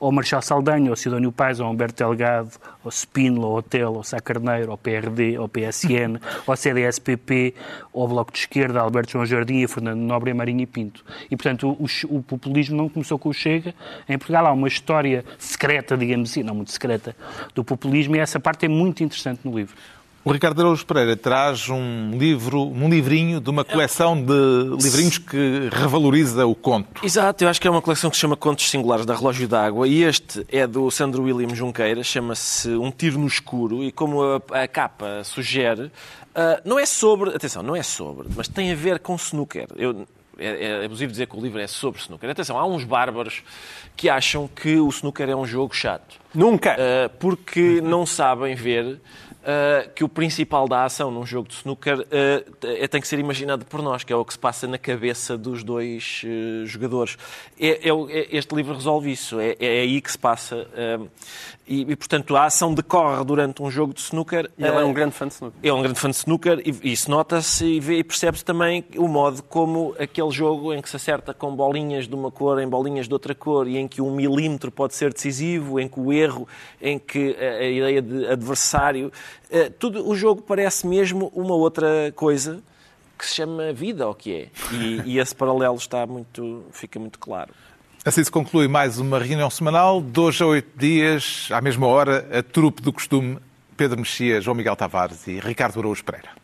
[0.00, 2.50] ao Marchal Saldanha, ao Sidónio Pais, ao Humberto Delgado,
[2.84, 7.54] ao Spínola, ao Otelo, ao Sá Carneiro, ao PRD, ao PSN, ao CDS-PP,
[7.94, 11.04] ao Bloco de Esquerda, a Alberto João Jardim, a Fernando Nobre e a Marinho Pinto.
[11.30, 13.74] E, portanto, o- o populismo não começou com o Chega.
[14.08, 17.16] Em Portugal há uma história secreta, digamos assim, não muito secreta,
[17.54, 19.74] do populismo e essa parte é muito interessante no livro.
[20.24, 25.68] O Ricardo Araújo Pereira traz um livro, um livrinho de uma coleção de livrinhos que
[25.70, 27.04] revaloriza o conto.
[27.04, 29.86] Exato, eu acho que é uma coleção que se chama Contos Singulares da Relógio d'Água
[29.86, 34.62] e este é do Sandro William Junqueira, chama-se Um Tiro no Escuro e como a,
[34.62, 35.90] a capa sugere, uh,
[36.64, 39.66] não é sobre, atenção, não é sobre, mas tem a ver com snooker.
[39.76, 40.06] Eu,
[40.38, 42.30] é, é abusivo dizer que o livro é sobre snooker.
[42.30, 43.42] Atenção, há uns bárbaros
[43.94, 46.16] que acham que o snooker é um jogo chato.
[46.34, 46.74] Nunca!
[46.74, 48.98] Uh, porque não sabem ver
[49.44, 53.64] uh, que o principal da ação num jogo de snooker uh, tem que ser imaginado
[53.64, 57.16] por nós, que é o que se passa na cabeça dos dois uh, jogadores.
[57.58, 60.66] É, é, é, este livro resolve isso, é, é aí que se passa.
[61.66, 64.50] E, e, portanto, a ação decorre durante um jogo de snooker.
[64.58, 65.58] E ele é um grande fã de snooker.
[65.62, 69.42] É um grande fã de snooker e isso nota-se e, e percebe-se também o modo
[69.42, 73.14] como aquele jogo em que se acerta com bolinhas de uma cor em bolinhas de
[73.14, 76.46] outra cor e em que um milímetro pode ser decisivo, em que o erro,
[76.80, 79.10] em que a, a ideia de adversário
[79.50, 82.60] eh, tudo, o jogo parece mesmo uma outra coisa
[83.16, 84.48] que se chama vida, ou que é.
[84.72, 87.54] E, e esse paralelo está muito, fica muito claro.
[88.06, 92.42] Assim se conclui mais uma reunião semanal, dois a oito dias, à mesma hora, a
[92.42, 93.38] trupe do costume,
[93.78, 96.43] Pedro Mexia, João Miguel Tavares e Ricardo Araújo Pereira.